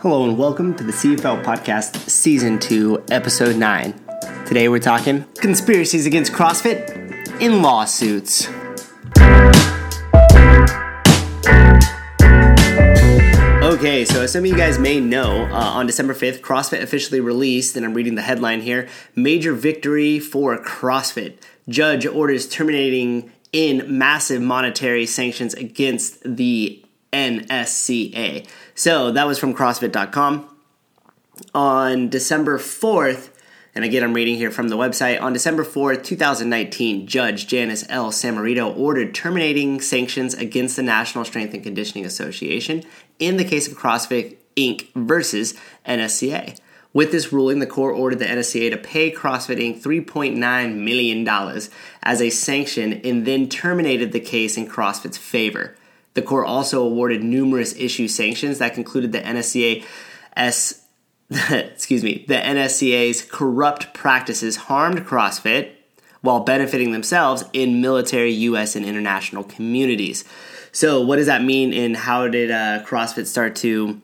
Hello 0.00 0.22
and 0.22 0.38
welcome 0.38 0.76
to 0.76 0.84
the 0.84 0.92
CFL 0.92 1.42
Podcast 1.42 2.08
Season 2.08 2.56
2, 2.60 3.06
Episode 3.10 3.56
9. 3.56 3.92
Today 4.46 4.68
we're 4.68 4.78
talking 4.78 5.24
conspiracies 5.40 6.06
against 6.06 6.30
CrossFit 6.32 7.40
in 7.40 7.62
lawsuits. 7.62 8.46
Okay, 13.60 14.04
so 14.04 14.22
as 14.22 14.30
some 14.30 14.44
of 14.44 14.46
you 14.46 14.56
guys 14.56 14.78
may 14.78 15.00
know, 15.00 15.46
uh, 15.46 15.72
on 15.74 15.86
December 15.86 16.14
5th, 16.14 16.42
CrossFit 16.42 16.80
officially 16.80 17.18
released, 17.18 17.76
and 17.76 17.84
I'm 17.84 17.92
reading 17.92 18.14
the 18.14 18.22
headline 18.22 18.60
here 18.60 18.88
Major 19.16 19.52
victory 19.52 20.20
for 20.20 20.56
CrossFit. 20.62 21.38
Judge 21.68 22.06
orders 22.06 22.48
terminating 22.48 23.32
in 23.52 23.98
massive 23.98 24.40
monetary 24.40 25.06
sanctions 25.06 25.54
against 25.54 26.22
the 26.22 26.84
NSCA. 27.12 28.46
So 28.74 29.10
that 29.12 29.26
was 29.26 29.38
from 29.38 29.54
CrossFit.com. 29.54 30.56
On 31.54 32.08
December 32.08 32.58
4th, 32.58 33.30
and 33.74 33.84
again, 33.84 34.02
I'm 34.02 34.12
reading 34.12 34.36
here 34.36 34.50
from 34.50 34.70
the 34.70 34.76
website. 34.76 35.22
On 35.22 35.32
December 35.32 35.64
4th, 35.64 36.02
2019, 36.02 37.06
Judge 37.06 37.46
Janis 37.46 37.84
L. 37.88 38.10
Sammartino 38.10 38.76
ordered 38.76 39.14
terminating 39.14 39.80
sanctions 39.80 40.34
against 40.34 40.74
the 40.74 40.82
National 40.82 41.24
Strength 41.24 41.54
and 41.54 41.62
Conditioning 41.62 42.04
Association 42.04 42.82
in 43.20 43.36
the 43.36 43.44
case 43.44 43.68
of 43.70 43.78
CrossFit 43.78 44.36
Inc. 44.56 44.88
versus 44.94 45.54
NSCA. 45.86 46.58
With 46.92 47.12
this 47.12 47.32
ruling, 47.32 47.60
the 47.60 47.66
court 47.66 47.96
ordered 47.96 48.18
the 48.18 48.24
NSCA 48.24 48.70
to 48.70 48.76
pay 48.76 49.12
CrossFit 49.12 49.58
Inc. 49.58 49.80
$3.9 49.80 50.74
million 50.74 51.28
as 52.02 52.20
a 52.20 52.30
sanction 52.30 52.94
and 53.04 53.26
then 53.26 53.48
terminated 53.48 54.10
the 54.10 54.18
case 54.18 54.56
in 54.56 54.66
CrossFit's 54.66 55.18
favor. 55.18 55.76
The 56.18 56.22
court 56.22 56.48
also 56.48 56.82
awarded 56.82 57.22
numerous 57.22 57.76
issue 57.76 58.08
sanctions 58.08 58.58
that 58.58 58.74
concluded 58.74 59.12
the 59.12 59.20
NSCA 59.20 59.84
S 60.34 60.84
excuse 61.30 62.02
me, 62.02 62.24
the 62.26 62.34
NSCA's 62.34 63.22
corrupt 63.22 63.94
practices 63.94 64.56
harmed 64.56 65.06
CrossFit 65.06 65.70
while 66.22 66.40
benefiting 66.40 66.90
themselves 66.90 67.44
in 67.52 67.80
military, 67.80 68.32
U.S., 68.32 68.74
and 68.74 68.84
international 68.84 69.44
communities. 69.44 70.24
So, 70.72 71.00
what 71.02 71.16
does 71.16 71.26
that 71.26 71.44
mean, 71.44 71.72
and 71.72 71.96
how 71.96 72.26
did 72.26 72.50
uh, 72.50 72.82
CrossFit 72.84 73.26
start 73.26 73.54
to, 73.56 74.02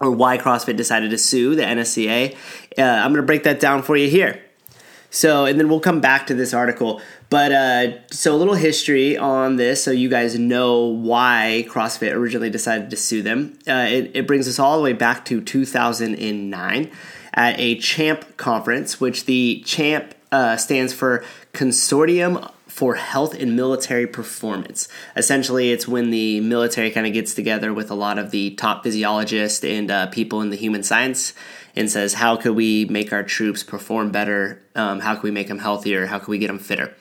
or 0.00 0.12
why 0.12 0.38
CrossFit 0.38 0.78
decided 0.78 1.10
to 1.10 1.18
sue 1.18 1.54
the 1.54 1.62
NSCA? 1.62 2.34
Uh, 2.78 2.82
I'm 2.82 3.10
going 3.10 3.20
to 3.20 3.26
break 3.26 3.42
that 3.42 3.60
down 3.60 3.82
for 3.82 3.98
you 3.98 4.08
here. 4.08 4.40
So, 5.10 5.44
and 5.44 5.60
then 5.60 5.68
we'll 5.68 5.80
come 5.80 6.00
back 6.00 6.26
to 6.28 6.34
this 6.34 6.54
article. 6.54 7.02
But 7.34 7.50
uh, 7.50 8.06
so 8.12 8.32
a 8.32 8.38
little 8.38 8.54
history 8.54 9.18
on 9.18 9.56
this, 9.56 9.82
so 9.82 9.90
you 9.90 10.08
guys 10.08 10.38
know 10.38 10.84
why 10.84 11.66
CrossFit 11.68 12.12
originally 12.12 12.48
decided 12.48 12.90
to 12.90 12.96
sue 12.96 13.22
them. 13.22 13.58
Uh, 13.66 13.86
it, 13.88 14.12
it 14.14 14.26
brings 14.28 14.46
us 14.46 14.60
all 14.60 14.76
the 14.76 14.84
way 14.84 14.92
back 14.92 15.24
to 15.24 15.40
2009 15.40 16.90
at 17.32 17.58
a 17.58 17.74
CHAMP 17.80 18.36
conference, 18.36 19.00
which 19.00 19.24
the 19.24 19.64
CHAMP 19.66 20.14
uh, 20.30 20.56
stands 20.56 20.92
for 20.92 21.24
Consortium 21.52 22.52
for 22.68 22.94
Health 22.94 23.34
and 23.34 23.56
Military 23.56 24.06
Performance. 24.06 24.86
Essentially, 25.16 25.72
it's 25.72 25.88
when 25.88 26.10
the 26.10 26.38
military 26.38 26.92
kind 26.92 27.04
of 27.04 27.12
gets 27.12 27.34
together 27.34 27.74
with 27.74 27.90
a 27.90 27.96
lot 27.96 28.16
of 28.16 28.30
the 28.30 28.50
top 28.50 28.84
physiologists 28.84 29.64
and 29.64 29.90
uh, 29.90 30.06
people 30.06 30.40
in 30.40 30.50
the 30.50 30.56
human 30.56 30.84
science 30.84 31.34
and 31.74 31.90
says, 31.90 32.14
how 32.14 32.36
could 32.36 32.54
we 32.54 32.84
make 32.84 33.12
our 33.12 33.24
troops 33.24 33.64
perform 33.64 34.12
better? 34.12 34.62
Um, 34.76 35.00
how 35.00 35.14
can 35.14 35.24
we 35.24 35.30
make 35.32 35.48
them 35.48 35.58
healthier? 35.58 36.06
How 36.06 36.20
can 36.20 36.30
we 36.30 36.38
get 36.38 36.46
them 36.46 36.60
fitter? 36.60 36.94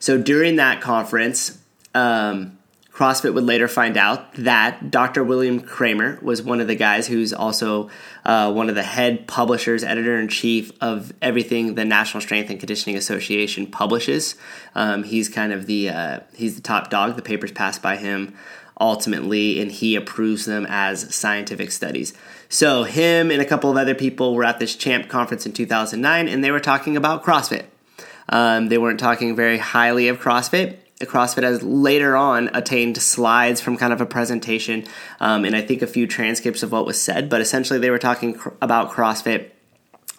So 0.00 0.20
during 0.20 0.56
that 0.56 0.80
conference, 0.80 1.58
um, 1.94 2.58
CrossFit 2.92 3.32
would 3.32 3.44
later 3.44 3.68
find 3.68 3.96
out 3.96 4.34
that 4.34 4.90
Dr. 4.90 5.22
William 5.24 5.60
Kraemer 5.60 6.20
was 6.22 6.42
one 6.42 6.60
of 6.60 6.66
the 6.66 6.74
guys 6.74 7.06
who's 7.06 7.32
also 7.32 7.88
uh, 8.24 8.52
one 8.52 8.68
of 8.68 8.74
the 8.74 8.82
head 8.82 9.26
publishers, 9.26 9.84
editor 9.84 10.18
in 10.18 10.28
chief 10.28 10.72
of 10.82 11.12
everything 11.22 11.76
the 11.76 11.84
National 11.84 12.20
Strength 12.20 12.50
and 12.50 12.58
Conditioning 12.58 12.96
Association 12.96 13.66
publishes. 13.66 14.34
Um, 14.74 15.04
he's 15.04 15.28
kind 15.28 15.52
of 15.52 15.66
the 15.66 15.88
uh, 15.88 16.20
he's 16.34 16.56
the 16.56 16.62
top 16.62 16.90
dog. 16.90 17.16
The 17.16 17.22
papers 17.22 17.52
pass 17.52 17.78
by 17.78 17.96
him 17.96 18.34
ultimately, 18.80 19.60
and 19.60 19.70
he 19.70 19.96
approves 19.96 20.46
them 20.46 20.66
as 20.68 21.14
scientific 21.14 21.70
studies. 21.70 22.12
So, 22.48 22.84
him 22.84 23.30
and 23.30 23.40
a 23.40 23.44
couple 23.44 23.70
of 23.70 23.76
other 23.76 23.94
people 23.94 24.34
were 24.34 24.44
at 24.44 24.58
this 24.58 24.74
champ 24.74 25.08
conference 25.08 25.46
in 25.46 25.52
2009, 25.52 26.28
and 26.28 26.42
they 26.42 26.50
were 26.50 26.60
talking 26.60 26.96
about 26.96 27.22
CrossFit. 27.22 27.64
Um, 28.30 28.68
they 28.68 28.78
weren't 28.78 29.00
talking 29.00 29.36
very 29.36 29.58
highly 29.58 30.08
of 30.08 30.18
CrossFit. 30.18 30.78
CrossFit 31.00 31.42
has 31.42 31.62
later 31.62 32.16
on 32.16 32.50
attained 32.54 32.96
slides 32.98 33.60
from 33.60 33.76
kind 33.76 33.92
of 33.92 34.00
a 34.00 34.06
presentation 34.06 34.84
um, 35.18 35.44
and 35.44 35.56
I 35.56 35.62
think 35.62 35.82
a 35.82 35.86
few 35.86 36.06
transcripts 36.06 36.62
of 36.62 36.72
what 36.72 36.84
was 36.84 37.00
said, 37.00 37.28
but 37.30 37.40
essentially 37.40 37.78
they 37.78 37.90
were 37.90 37.98
talking 37.98 38.34
cr- 38.34 38.50
about 38.60 38.90
CrossFit 38.90 39.50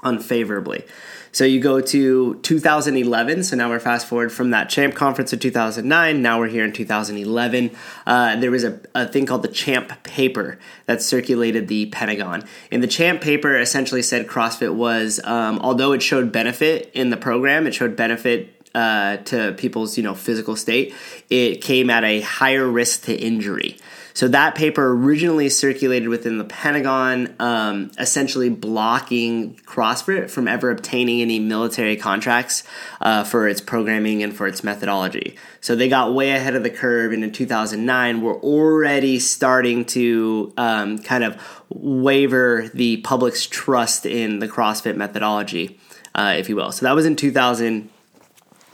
unfavorably. 0.04 0.84
So 1.32 1.46
you 1.46 1.60
go 1.60 1.80
to 1.80 2.36
2011. 2.36 3.44
So 3.44 3.56
now 3.56 3.70
we're 3.70 3.80
fast 3.80 4.08
forward 4.08 4.32
from 4.32 4.52
that 4.52 4.70
Champ 4.70 4.96
conference 4.96 5.32
of 5.34 5.40
2009. 5.40 6.22
Now 6.22 6.40
we're 6.40 6.48
here 6.48 6.66
in 6.66 6.74
2011. 6.74 7.72
Uh, 8.06 8.36
there 8.36 8.52
was 8.52 8.64
a, 8.64 8.80
a 8.94 9.08
thing 9.08 9.26
called 9.26 9.44
the 9.44 9.48
Champ 9.48 10.04
paper 10.04 10.60
that 10.86 11.02
circulated 11.02 11.68
the 11.68 11.88
Pentagon. 11.88 12.44
And 12.72 12.84
the 12.84 12.88
Champ 12.88 13.22
paper 13.22 13.58
essentially 13.58 14.02
said 14.02 14.28
CrossFit 14.28 14.74
was, 14.74 15.20
um, 15.24 15.60
although 15.60 15.94
it 15.94 16.02
showed 16.02 16.32
benefit 16.32 16.92
in 16.94 17.10
the 17.10 17.18
program, 17.18 17.66
it 17.66 17.74
showed 17.74 17.96
benefit 17.96 18.61
uh, 18.74 19.18
to 19.18 19.54
people's 19.54 19.98
you 19.98 20.04
know 20.04 20.16
physical 20.16 20.56
state. 20.56 20.94
It 21.30 21.62
came 21.62 21.90
at 21.90 22.04
a 22.04 22.22
higher 22.22 22.68
risk 22.68 23.04
to 23.04 23.16
injury. 23.16 23.78
So 24.14 24.28
that 24.28 24.56
paper 24.56 24.92
originally 24.92 25.50
circulated 25.50 26.10
within 26.10 26.38
the 26.38 26.44
Pentagon, 26.44 27.34
um, 27.40 27.92
essentially 27.98 28.50
blocking 28.50 29.56
CrossFit 29.66 30.30
from 30.30 30.48
ever 30.48 30.70
obtaining 30.70 31.22
any 31.22 31.40
military 31.40 31.96
contracts 31.96 32.64
uh, 33.00 33.24
for 33.24 33.48
its 33.48 33.62
programming 33.62 34.22
and 34.22 34.36
for 34.36 34.48
its 34.48 34.64
methodology. 34.64 35.38
So 35.62 35.76
they 35.76 35.88
got 35.88 36.14
way 36.14 36.32
ahead 36.32 36.56
of 36.56 36.64
the 36.64 36.70
curve, 36.70 37.14
and 37.14 37.24
in 37.24 37.32
2009, 37.32 38.22
we're 38.22 38.40
already 38.40 39.20
starting 39.20 39.86
to 39.86 40.54
um, 40.58 41.00
kind 41.00 41.24
of 41.24 41.42
waver 41.70 42.70
the 42.74 42.98
public's 42.98 43.46
trust 43.46 44.06
in 44.06 44.40
the 44.40 44.48
CrossFit 44.48 44.98
methodology, 44.98 45.80
uh, 46.16 46.36
if 46.38 46.50
you 46.50 46.56
will. 46.56 46.72
So 46.72 46.86
that 46.86 46.96
was 46.96 47.06
in 47.06 47.16
2000. 47.16 47.90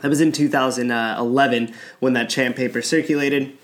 That 0.01 0.09
was 0.09 0.21
in 0.21 0.31
2011 0.31 1.73
when 1.99 2.13
that 2.13 2.29
champ 2.29 2.55
paper 2.55 2.81
circulated 2.81 3.57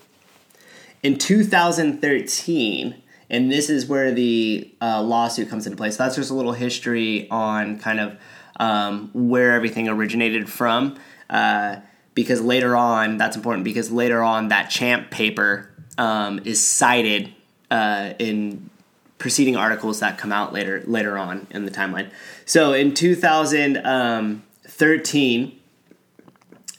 in 1.02 1.18
2013, 1.18 3.02
and 3.30 3.52
this 3.52 3.68
is 3.68 3.86
where 3.86 4.10
the 4.10 4.72
uh, 4.80 5.02
lawsuit 5.02 5.50
comes 5.50 5.66
into 5.66 5.76
play. 5.76 5.90
So 5.90 6.02
that's 6.02 6.16
just 6.16 6.30
a 6.30 6.34
little 6.34 6.54
history 6.54 7.28
on 7.30 7.78
kind 7.78 8.00
of 8.00 8.16
um, 8.58 9.10
where 9.12 9.52
everything 9.52 9.88
originated 9.88 10.48
from. 10.48 10.96
Uh, 11.28 11.76
because 12.14 12.40
later 12.40 12.74
on, 12.76 13.18
that's 13.18 13.36
important 13.36 13.64
because 13.64 13.90
later 13.90 14.22
on, 14.22 14.48
that 14.48 14.70
champ 14.70 15.10
paper 15.10 15.68
um, 15.98 16.40
is 16.44 16.64
cited 16.64 17.34
uh, 17.70 18.14
in 18.18 18.70
preceding 19.18 19.56
articles 19.56 20.00
that 20.00 20.18
come 20.18 20.32
out 20.32 20.52
later 20.52 20.82
later 20.86 21.16
on 21.18 21.46
in 21.50 21.64
the 21.64 21.70
timeline. 21.70 22.10
So 22.46 22.72
in 22.72 22.94
2013 22.94 25.60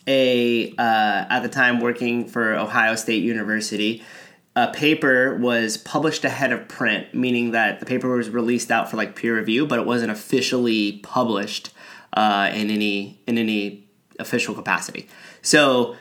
a 0.08 0.72
uh, 0.72 1.26
at 1.30 1.40
the 1.42 1.50
time 1.50 1.80
working 1.80 2.28
for 2.28 2.54
Ohio 2.54 2.96
State 2.96 3.24
University. 3.24 4.04
A 4.58 4.72
paper 4.72 5.36
was 5.36 5.76
published 5.76 6.24
ahead 6.24 6.54
of 6.54 6.70
print, 6.70 7.14
meaning 7.14 7.52
that 7.52 7.82
the 7.82 7.86
paper 7.86 8.16
was 8.16 8.30
released 8.30 8.72
out 8.72 8.90
for 8.90 8.96
like 8.96 9.16
peer 9.16 9.38
review, 9.38 9.68
but 9.68 9.80
it 9.80 9.86
wasn't 9.86 10.12
officially 10.12 11.00
published 11.04 11.72
uh, 12.14 12.50
in 12.54 12.70
any 12.70 13.20
in 13.28 13.38
any 13.38 13.88
official 14.18 14.56
capacity. 14.56 15.08
So 15.42 15.96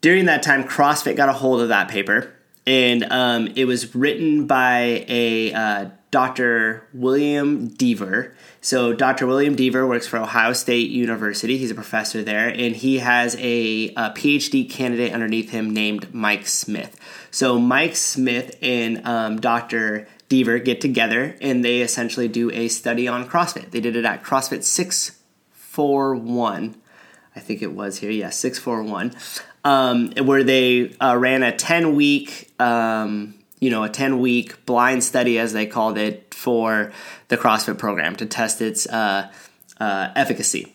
during 0.00 0.24
that 0.24 0.42
time, 0.42 0.64
CrossFit 0.64 1.16
got 1.16 1.28
a 1.28 1.34
hold 1.34 1.60
of 1.60 1.68
that 1.68 1.88
paper, 1.88 2.32
and 2.66 3.04
um, 3.10 3.48
it 3.56 3.66
was 3.66 3.94
written 3.94 4.46
by 4.46 5.04
a 5.08 5.52
uh, 5.52 5.90
Dr. 6.12 6.86
William 6.92 7.70
Devor. 7.70 8.34
So, 8.60 8.92
Dr. 8.92 9.26
William 9.26 9.56
Devor 9.56 9.88
works 9.88 10.06
for 10.06 10.18
Ohio 10.18 10.52
State 10.52 10.90
University. 10.90 11.58
He's 11.58 11.70
a 11.70 11.74
professor 11.74 12.22
there, 12.22 12.48
and 12.48 12.76
he 12.76 12.98
has 12.98 13.34
a, 13.36 13.88
a, 13.96 14.10
PhD 14.10 14.70
candidate 14.70 15.12
underneath 15.12 15.50
him 15.50 15.70
named 15.70 16.12
Mike 16.14 16.46
Smith. 16.46 16.96
So, 17.30 17.58
Mike 17.58 17.96
Smith 17.96 18.56
and 18.60 19.04
um, 19.06 19.40
Dr. 19.40 20.06
Devor 20.32 20.64
get 20.64 20.80
together 20.80 21.36
and 21.40 21.64
they 21.64 21.82
essentially 21.82 22.28
do 22.28 22.50
a 22.52 22.68
study 22.68 23.06
on 23.06 23.28
CrossFit. 23.28 23.70
They 23.70 23.80
did 23.80 23.96
it 23.96 24.06
at 24.06 24.22
CrossFit 24.22 24.64
641. 24.64 26.76
I 27.34 27.40
think 27.40 27.62
it 27.62 27.72
was 27.72 27.98
here. 27.98 28.10
Yeah, 28.10 28.28
641. 28.30 29.14
Um, 29.64 30.12
where 30.24 30.42
they 30.42 30.94
uh, 31.00 31.16
ran 31.16 31.42
a 31.42 31.54
10 31.54 31.94
week 31.94 32.50
um, 32.58 33.34
you 33.62 33.70
know, 33.70 33.84
a 33.84 33.88
10 33.88 34.18
week 34.18 34.66
blind 34.66 35.04
study, 35.04 35.38
as 35.38 35.52
they 35.52 35.66
called 35.66 35.96
it, 35.96 36.34
for 36.34 36.92
the 37.28 37.38
CrossFit 37.38 37.78
program 37.78 38.16
to 38.16 38.26
test 38.26 38.60
its 38.60 38.88
uh, 38.88 39.30
uh, 39.78 40.08
efficacy. 40.16 40.74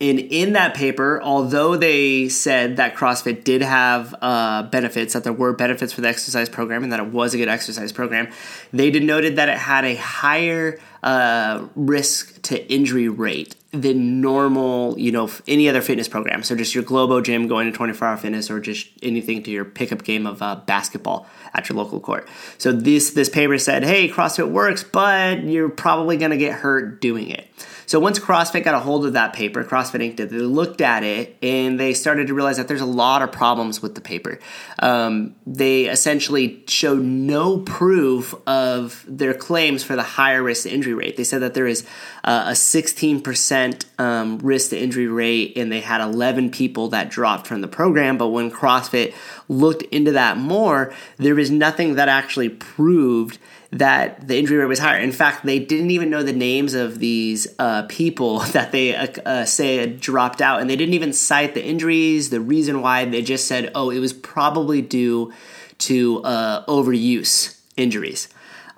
And 0.00 0.18
in 0.18 0.54
that 0.54 0.74
paper, 0.74 1.20
although 1.22 1.76
they 1.76 2.30
said 2.30 2.78
that 2.78 2.94
CrossFit 2.94 3.44
did 3.44 3.60
have 3.60 4.14
uh, 4.22 4.62
benefits, 4.62 5.12
that 5.12 5.24
there 5.24 5.32
were 5.32 5.52
benefits 5.52 5.92
for 5.92 6.00
the 6.00 6.08
exercise 6.08 6.48
program, 6.48 6.82
and 6.82 6.92
that 6.92 7.00
it 7.00 7.08
was 7.08 7.34
a 7.34 7.36
good 7.36 7.48
exercise 7.48 7.92
program, 7.92 8.32
they 8.72 8.90
denoted 8.90 9.36
that 9.36 9.50
it 9.50 9.58
had 9.58 9.84
a 9.84 9.96
higher 9.96 10.80
uh, 11.02 11.66
risk 11.74 12.40
to 12.42 12.72
injury 12.72 13.10
rate 13.10 13.56
than 13.72 14.22
normal, 14.22 14.98
you 14.98 15.12
know, 15.12 15.30
any 15.46 15.68
other 15.68 15.82
fitness 15.82 16.08
program. 16.08 16.42
So 16.42 16.56
just 16.56 16.74
your 16.74 16.82
Globo 16.82 17.20
gym 17.20 17.46
going 17.46 17.70
to 17.70 17.76
24 17.76 18.08
hour 18.08 18.16
fitness 18.16 18.50
or 18.50 18.58
just 18.58 18.88
anything 19.02 19.42
to 19.42 19.50
your 19.50 19.66
pickup 19.66 20.02
game 20.02 20.26
of 20.26 20.40
uh, 20.40 20.56
basketball 20.56 21.26
at 21.52 21.68
your 21.68 21.76
local 21.76 22.00
court. 22.00 22.26
So 22.56 22.72
this, 22.72 23.10
this 23.10 23.28
paper 23.28 23.58
said, 23.58 23.84
hey, 23.84 24.08
CrossFit 24.08 24.50
works, 24.50 24.82
but 24.82 25.44
you're 25.44 25.68
probably 25.68 26.16
going 26.16 26.30
to 26.32 26.38
get 26.38 26.54
hurt 26.54 27.02
doing 27.02 27.28
it. 27.28 27.46
So 27.90 27.98
once 27.98 28.20
CrossFit 28.20 28.62
got 28.62 28.76
a 28.76 28.78
hold 28.78 29.04
of 29.04 29.14
that 29.14 29.32
paper, 29.32 29.64
CrossFit 29.64 30.00
Inc. 30.00 30.14
did, 30.14 30.30
they 30.30 30.36
looked 30.36 30.80
at 30.80 31.02
it 31.02 31.36
and 31.42 31.80
they 31.80 31.92
started 31.92 32.28
to 32.28 32.34
realize 32.34 32.56
that 32.58 32.68
there's 32.68 32.80
a 32.80 32.86
lot 32.86 33.20
of 33.20 33.32
problems 33.32 33.82
with 33.82 33.96
the 33.96 34.00
paper. 34.00 34.38
Um, 34.78 35.34
they 35.44 35.86
essentially 35.86 36.62
showed 36.68 37.02
no 37.02 37.58
proof 37.58 38.32
of 38.46 39.04
their 39.08 39.34
claims 39.34 39.82
for 39.82 39.96
the 39.96 40.04
higher 40.04 40.40
risk 40.40 40.62
to 40.62 40.70
injury 40.70 40.94
rate. 40.94 41.16
They 41.16 41.24
said 41.24 41.42
that 41.42 41.54
there 41.54 41.66
is 41.66 41.84
uh, 42.22 42.44
a 42.46 42.52
16% 42.52 43.84
um, 43.98 44.38
risk 44.38 44.70
to 44.70 44.78
injury 44.78 45.08
rate, 45.08 45.54
and 45.56 45.72
they 45.72 45.80
had 45.80 46.00
11 46.00 46.52
people 46.52 46.90
that 46.90 47.10
dropped 47.10 47.48
from 47.48 47.60
the 47.60 47.66
program. 47.66 48.18
But 48.18 48.28
when 48.28 48.52
CrossFit 48.52 49.14
looked 49.48 49.82
into 49.82 50.12
that 50.12 50.36
more, 50.36 50.94
there 51.16 51.34
was 51.34 51.50
nothing 51.50 51.96
that 51.96 52.08
actually 52.08 52.50
proved 52.50 53.40
that 53.72 54.26
the 54.26 54.36
injury 54.36 54.58
rate 54.58 54.66
was 54.66 54.80
higher. 54.80 54.98
In 54.98 55.12
fact, 55.12 55.44
they 55.46 55.60
didn't 55.60 55.90
even 55.90 56.10
know 56.10 56.22
the 56.22 56.32
names 56.32 56.74
of 56.74 56.98
these 56.98 57.46
uh, 57.58 57.84
people 57.88 58.40
that 58.52 58.72
they 58.72 58.94
uh, 58.94 59.06
uh, 59.24 59.44
say 59.44 59.86
dropped 59.86 60.40
out, 60.40 60.60
and 60.60 60.68
they 60.68 60.76
didn't 60.76 60.94
even 60.94 61.12
cite 61.12 61.54
the 61.54 61.64
injuries, 61.64 62.30
the 62.30 62.40
reason 62.40 62.82
why. 62.82 63.04
They 63.04 63.22
just 63.22 63.46
said, 63.46 63.70
"Oh, 63.74 63.90
it 63.90 64.00
was 64.00 64.12
probably 64.12 64.82
due 64.82 65.32
to 65.78 66.22
uh, 66.24 66.64
overuse 66.66 67.58
injuries." 67.76 68.28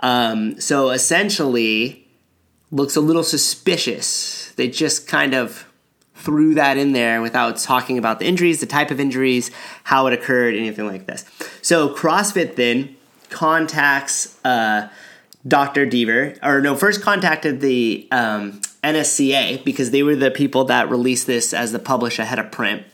Um, 0.00 0.60
so 0.60 0.90
essentially, 0.90 2.06
looks 2.70 2.96
a 2.96 3.00
little 3.00 3.22
suspicious. 3.22 4.52
They 4.56 4.68
just 4.68 5.06
kind 5.06 5.34
of 5.34 5.66
threw 6.14 6.54
that 6.54 6.76
in 6.76 6.92
there 6.92 7.20
without 7.20 7.56
talking 7.56 7.98
about 7.98 8.20
the 8.20 8.26
injuries, 8.26 8.60
the 8.60 8.66
type 8.66 8.90
of 8.90 9.00
injuries, 9.00 9.50
how 9.84 10.06
it 10.06 10.12
occurred, 10.12 10.54
anything 10.54 10.86
like 10.86 11.06
this. 11.06 11.24
So 11.62 11.92
CrossFit 11.94 12.54
then 12.54 12.96
contacts 13.32 14.38
uh, 14.44 14.88
Dr. 15.46 15.86
Dever, 15.86 16.34
or 16.42 16.60
no, 16.60 16.76
first 16.76 17.02
contacted 17.02 17.60
the 17.60 18.06
um, 18.12 18.60
NSCA 18.84 19.64
because 19.64 19.90
they 19.90 20.02
were 20.02 20.14
the 20.14 20.30
people 20.30 20.64
that 20.66 20.88
released 20.88 21.26
this 21.26 21.52
as 21.52 21.72
the 21.72 21.80
publish 21.80 22.18
ahead 22.18 22.38
of 22.38 22.52
print, 22.52 22.84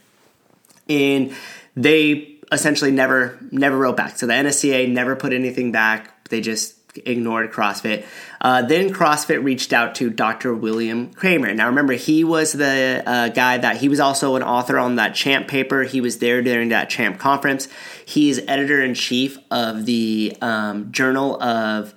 and 0.89 1.35
they 1.77 2.37
essentially 2.51 2.91
never 2.91 3.39
never 3.51 3.77
wrote 3.77 3.97
back. 3.97 4.17
So 4.17 4.27
the 4.27 4.33
NSCA 4.33 4.89
never 4.89 5.15
put 5.15 5.33
anything 5.35 5.73
back. 5.73 6.29
They 6.31 6.41
just 6.41 6.78
ignored 7.07 7.53
CrossFit. 7.53 8.05
Uh, 8.41 8.63
then 8.63 8.93
CrossFit 8.93 9.43
reached 9.43 9.73
out 9.73 9.95
to 9.97 10.11
Dr. 10.11 10.55
William 10.55 11.13
Kraemer. 11.13 11.55
Now 11.55 11.67
remember, 11.67 11.95
he 11.95 12.25
was 12.25 12.53
the 12.53 13.03
uh, 13.05 13.29
guy 13.29 13.59
that 13.59 13.79
he 13.79 13.89
was 13.89 14.01
also 14.01 14.37
an 14.37 14.43
author 14.43 14.79
on 14.79 14.97
that 14.97 15.15
Champ 15.15 15.49
paper. 15.49 15.83
He 15.83 16.01
was 16.01 16.19
there 16.19 16.43
during 16.43 16.69
that 16.69 16.89
Champ 16.89 17.19
conference. 17.19 17.69
He's 18.05 18.39
editor 18.47 18.83
in 18.83 18.95
chief 18.95 19.39
of 19.51 19.87
the 19.87 20.37
um, 20.41 20.93
Journal 20.93 21.43
of 21.43 21.95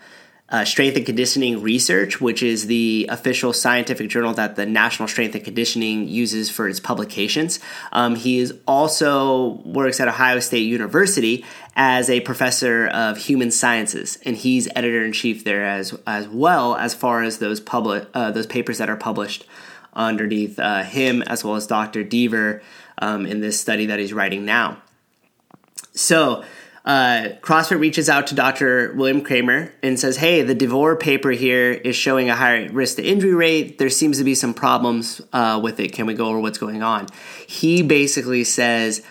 uh, 0.51 0.65
Strength 0.65 0.97
and 0.97 1.05
Conditioning 1.05 1.61
Research, 1.61 2.19
which 2.19 2.43
is 2.43 2.67
the 2.67 3.07
official 3.09 3.53
scientific 3.53 4.09
journal 4.09 4.33
that 4.33 4.57
the 4.57 4.65
National 4.65 5.07
Strength 5.07 5.35
and 5.35 5.43
Conditioning 5.43 6.07
uses 6.07 6.49
for 6.49 6.67
its 6.67 6.79
publications. 6.79 7.59
Um, 7.93 8.15
he 8.15 8.39
is 8.39 8.53
also 8.67 9.61
works 9.63 9.99
at 9.99 10.09
Ohio 10.09 10.39
State 10.39 10.67
University 10.67 11.45
as 11.75 12.09
a 12.09 12.19
professor 12.19 12.87
of 12.87 13.17
human 13.17 13.49
sciences, 13.49 14.17
and 14.25 14.35
he's 14.35 14.67
editor 14.75 15.05
in 15.05 15.13
chief 15.13 15.45
there 15.45 15.65
as 15.65 15.97
as 16.05 16.27
well 16.27 16.75
as 16.75 16.93
far 16.93 17.23
as 17.23 17.37
those 17.37 17.61
public 17.61 18.07
uh, 18.13 18.31
those 18.31 18.45
papers 18.45 18.77
that 18.77 18.89
are 18.89 18.97
published 18.97 19.45
underneath 19.93 20.59
uh, 20.59 20.83
him 20.83 21.21
as 21.23 21.43
well 21.43 21.55
as 21.55 21.67
Dr. 21.67 22.03
Devor 22.03 22.61
um, 22.97 23.25
in 23.25 23.41
this 23.41 23.59
study 23.59 23.85
that 23.87 23.99
he's 23.99 24.13
writing 24.13 24.45
now. 24.45 24.81
So 25.93 26.43
uh, 26.83 27.29
CrossFit 27.41 27.79
reaches 27.79 28.09
out 28.09 28.27
to 28.27 28.35
Dr. 28.35 28.93
William 28.93 29.21
Kraemer 29.21 29.71
and 29.83 29.99
says, 29.99 30.17
Hey, 30.17 30.41
the 30.41 30.55
Devor 30.55 30.99
paper 30.99 31.29
here 31.29 31.71
is 31.71 31.95
showing 31.95 32.29
a 32.29 32.35
higher 32.35 32.71
risk 32.71 32.95
to 32.95 33.03
injury 33.03 33.35
rate. 33.35 33.77
There 33.77 33.89
seems 33.89 34.17
to 34.17 34.23
be 34.23 34.33
some 34.33 34.53
problems 34.53 35.21
uh, 35.31 35.59
with 35.61 35.79
it. 35.79 35.93
Can 35.93 36.07
we 36.07 36.15
go 36.15 36.27
over 36.27 36.39
what's 36.39 36.57
going 36.57 36.81
on? 36.81 37.07
He 37.47 37.83
basically 37.83 38.43
says, 38.43 39.03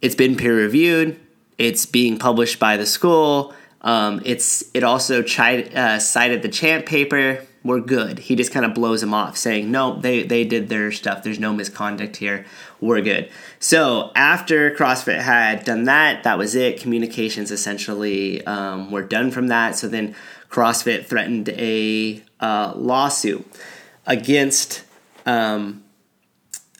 It's 0.00 0.14
been 0.14 0.36
peer 0.36 0.56
reviewed, 0.56 1.18
it's 1.58 1.86
being 1.86 2.18
published 2.18 2.60
by 2.60 2.76
the 2.76 2.86
school. 2.86 3.52
Um, 3.80 4.22
it's 4.24 4.64
it 4.74 4.84
also 4.84 5.22
uh, 5.22 5.98
cited 5.98 6.42
the 6.42 6.48
Champ 6.48 6.86
paper. 6.86 7.44
We're 7.68 7.80
good. 7.80 8.18
He 8.20 8.34
just 8.34 8.50
kind 8.50 8.64
of 8.64 8.72
blows 8.72 9.02
him 9.02 9.12
off, 9.12 9.36
saying, 9.36 9.70
"No, 9.70 10.00
they 10.00 10.22
they 10.22 10.42
did 10.42 10.70
their 10.70 10.90
stuff. 10.90 11.22
There's 11.22 11.38
no 11.38 11.52
misconduct 11.52 12.16
here. 12.16 12.46
We're 12.80 13.02
good." 13.02 13.28
So 13.60 14.10
after 14.14 14.70
CrossFit 14.70 15.20
had 15.20 15.64
done 15.66 15.84
that, 15.84 16.24
that 16.24 16.38
was 16.38 16.54
it. 16.54 16.80
Communications 16.80 17.50
essentially 17.50 18.42
um, 18.46 18.90
were 18.90 19.02
done 19.02 19.30
from 19.30 19.48
that. 19.48 19.76
So 19.76 19.86
then 19.86 20.16
CrossFit 20.48 21.04
threatened 21.04 21.50
a 21.50 22.22
uh, 22.40 22.72
lawsuit 22.74 23.46
against 24.06 24.84
um, 25.26 25.84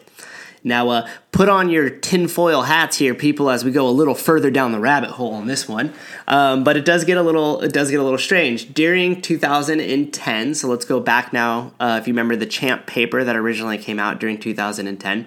Now, 0.64 0.88
uh, 0.90 1.08
put 1.32 1.48
on 1.48 1.70
your 1.70 1.90
tinfoil 1.90 2.62
hats 2.62 2.98
here, 2.98 3.14
people, 3.14 3.50
as 3.50 3.64
we 3.64 3.72
go 3.72 3.88
a 3.88 3.90
little 3.90 4.14
further 4.14 4.50
down 4.50 4.72
the 4.72 4.78
rabbit 4.78 5.10
hole 5.10 5.34
on 5.34 5.46
this 5.46 5.68
one. 5.68 5.92
Um, 6.28 6.62
but 6.62 6.76
it 6.76 6.84
does 6.84 7.04
get 7.04 7.16
a 7.16 7.22
little, 7.22 7.60
it 7.62 7.72
does 7.72 7.90
get 7.90 7.98
a 7.98 8.02
little 8.02 8.18
strange 8.18 8.72
during 8.72 9.20
2010. 9.20 10.54
So 10.54 10.68
let's 10.68 10.84
go 10.84 11.00
back 11.00 11.32
now. 11.32 11.72
Uh, 11.80 11.98
if 12.00 12.06
you 12.06 12.12
remember 12.12 12.36
the 12.36 12.46
Champ 12.46 12.86
paper 12.86 13.24
that 13.24 13.34
originally 13.34 13.78
came 13.78 13.98
out 13.98 14.20
during 14.20 14.38
2010, 14.38 15.26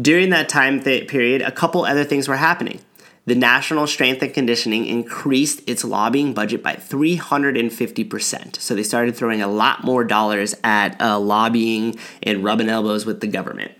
during 0.00 0.30
that 0.30 0.48
time 0.48 0.82
th- 0.82 1.08
period, 1.08 1.42
a 1.42 1.52
couple 1.52 1.84
other 1.84 2.04
things 2.04 2.26
were 2.26 2.36
happening. 2.36 2.80
The 3.26 3.34
National 3.34 3.86
Strength 3.86 4.22
and 4.22 4.34
Conditioning 4.34 4.86
increased 4.86 5.62
its 5.68 5.84
lobbying 5.84 6.32
budget 6.32 6.62
by 6.62 6.74
350%. 6.74 8.56
So 8.56 8.74
they 8.74 8.82
started 8.82 9.14
throwing 9.14 9.42
a 9.42 9.46
lot 9.46 9.84
more 9.84 10.04
dollars 10.04 10.56
at 10.64 10.98
uh, 11.00 11.18
lobbying 11.20 11.98
and 12.22 12.42
rubbing 12.42 12.70
elbows 12.70 13.04
with 13.04 13.20
the 13.20 13.26
government. 13.26 13.72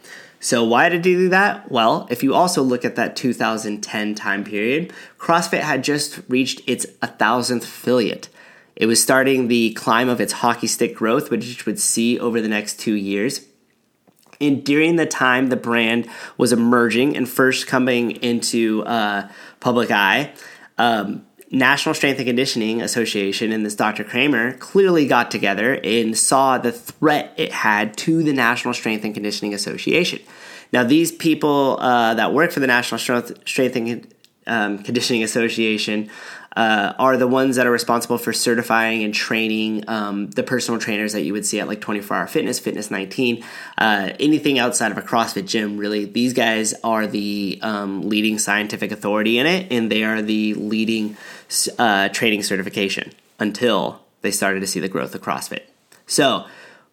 So, 0.42 0.64
why 0.64 0.88
did 0.88 1.04
he 1.04 1.14
do 1.14 1.28
that? 1.28 1.70
Well, 1.70 2.06
if 2.11 2.23
you 2.23 2.35
also 2.35 2.62
look 2.62 2.85
at 2.85 2.97
that 2.97 3.14
2010 3.14 4.14
time 4.14 4.42
period, 4.42 4.92
CrossFit 5.18 5.61
had 5.61 5.85
just 5.85 6.20
reached 6.28 6.62
its 6.66 6.87
1000th 7.02 7.62
affiliate. 7.62 8.30
It 8.75 8.87
was 8.87 9.02
starting 9.02 9.49
the 9.49 9.75
climb 9.75 10.09
of 10.09 10.18
its 10.18 10.32
hockey 10.32 10.66
stick 10.66 10.94
growth, 10.94 11.30
which 11.30 11.50
it 11.50 11.66
would 11.66 11.78
see 11.78 12.18
over 12.18 12.40
the 12.40 12.49
next 12.49 12.80
two 12.80 12.94
years. 12.94 13.42
And 14.40 14.64
during 14.64 14.97
the 14.97 15.04
time 15.04 15.49
the 15.49 15.56
brand 15.56 16.09
was 16.38 16.54
emerging 16.54 17.14
and 17.18 17.28
first 17.28 17.66
coming 17.66 18.12
into 18.12 18.82
uh, 18.85 19.28
public 19.61 19.90
eye, 19.90 20.32
um, 20.78 21.26
National 21.50 21.95
Strength 21.95 22.19
and 22.19 22.26
Conditioning 22.26 22.80
Association 22.80 23.50
and 23.50 23.66
this 23.66 23.75
Dr. 23.75 24.04
Kraemer 24.04 24.59
clearly 24.61 25.07
got 25.07 25.30
together 25.30 25.80
and 25.83 26.16
saw 26.16 26.59
the 26.59 26.71
threat 26.71 27.35
it 27.37 27.50
had 27.50 27.97
to 27.99 28.23
the 28.23 28.33
National 28.33 28.73
Strength 28.73 29.04
and 29.04 29.14
Conditioning 29.14 29.52
Association. 29.52 30.21
Now, 30.73 30.85
these 30.85 31.11
people 31.11 31.78
uh, 31.80 32.14
that 32.14 32.33
work 32.33 32.52
for 32.52 32.61
the 32.61 32.69
National 32.69 32.99
Strength, 32.99 33.76
and 33.76 34.14
um, 34.47 34.78
Conditioning 34.78 35.25
Association 35.25 36.09
uh, 36.57 36.95
are 36.99 37.16
the 37.16 37.28
ones 37.28 37.57
that 37.57 37.66
are 37.66 37.71
responsible 37.71 38.19
for 38.19 38.33
certifying 38.33 39.04
and 39.04 39.14
training 39.14 39.85
um, 39.88 40.30
the 40.30 40.42
personal 40.42 40.80
trainers 40.80 41.12
that 41.12 41.23
you 41.23 41.33
would 41.33 41.47
see 41.47 41.61
at 41.61 41.69
like 41.69 41.80
24 41.80 42.16
Hour 42.16 42.26
Fitness, 42.26 42.59
Fitness 42.59 42.90
19, 42.90 43.45
uh, 43.78 44.11
anything 44.19 44.59
outside 44.59 44.90
of 44.90 44.99
a 44.99 45.02
CrossFit 45.02 45.47
gym, 45.47 45.78
really. 45.78 46.04
These 46.04 46.33
guys 46.33 46.75
are 46.83 47.07
the 47.07 47.59
um, 47.62 48.09
leading 48.09 48.38
scientific 48.38 48.90
authority 48.90 49.38
in 49.38 49.47
it, 49.47 49.71
and 49.71 49.90
they 49.90 50.02
are 50.02 50.23
the 50.23 50.54
leading 50.54 51.16
uh, 51.78 52.09
training 52.09 52.42
certification 52.42 53.12
until 53.38 54.00
they 54.23 54.30
started 54.30 54.61
to 54.61 54.66
see 54.66 54.80
the 54.80 54.88
growth 54.88 55.14
of 55.14 55.23
CrossFit. 55.23 55.62
So, 56.07 56.47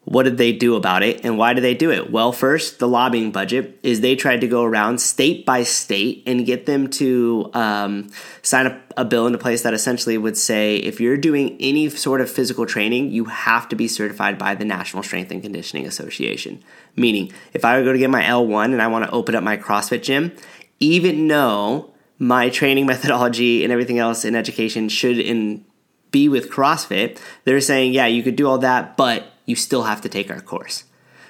what 0.08 0.24
did 0.24 0.38
they 0.38 0.54
do 0.54 0.76
about 0.76 1.04
it 1.04 1.26
and 1.26 1.38
why 1.38 1.52
did 1.52 1.66
they 1.66 1.74
do 1.74 1.92
it? 1.92 2.10
Well, 2.10 2.32
first, 2.32 2.80
the 2.80 2.88
lobbying 2.88 3.34
budget 3.34 3.78
is 3.84 4.00
they 4.00 4.16
tried 4.16 4.40
to 4.40 4.48
go 4.48 4.64
around 4.64 5.02
state 5.02 5.46
by 5.46 5.64
state 5.64 6.24
and 6.26 6.46
get 6.46 6.66
them 6.66 6.90
to 6.92 7.52
um, 7.54 8.10
sign 8.42 8.68
a, 8.68 8.82
a 8.96 9.04
bill 9.04 9.28
into 9.28 9.38
place 9.38 9.64
that 9.64 9.74
essentially 9.74 10.18
would 10.18 10.38
say 10.38 10.78
if 10.78 11.02
you're 11.02 11.18
doing 11.18 11.58
any 11.60 11.90
sort 11.90 12.22
of 12.22 12.32
physical 12.32 12.66
training, 12.66 13.12
you 13.12 13.26
have 13.26 13.68
to 13.68 13.76
be 13.76 13.86
certified 13.86 14.38
by 14.38 14.56
the 14.56 14.64
National 14.64 15.04
Strength 15.04 15.30
and 15.32 15.42
Conditioning 15.44 15.86
Association. 15.86 16.64
Meaning, 16.96 17.34
if 17.52 17.66
I 17.66 17.84
go 17.84 17.92
to 17.92 18.00
get 18.00 18.10
my 18.10 18.24
L1 18.24 18.72
and 18.72 18.82
I 18.82 18.88
want 18.88 19.04
to 19.04 19.12
open 19.12 19.36
up 19.36 19.44
my 19.44 19.58
CrossFit 19.58 20.04
gym, 20.04 20.32
even 20.80 21.28
though 21.28 21.92
my 22.18 22.50
training 22.50 22.86
methodology 22.86 23.66
and 23.66 23.74
everything 23.74 24.00
else 24.00 24.24
in 24.24 24.36
education 24.36 24.88
should 24.88 25.20
in 25.20 25.66
be 26.12 26.30
with 26.30 26.50
CrossFit, 26.50 27.20
they're 27.44 27.60
saying, 27.60 27.92
yeah, 27.92 28.06
you 28.06 28.24
could 28.24 28.38
do 28.38 28.48
all 28.48 28.60
that, 28.60 28.96
but 28.96 29.34
you 29.48 29.56
still 29.56 29.84
have 29.84 30.02
to 30.02 30.10
take 30.10 30.30
our 30.30 30.42
course, 30.42 30.84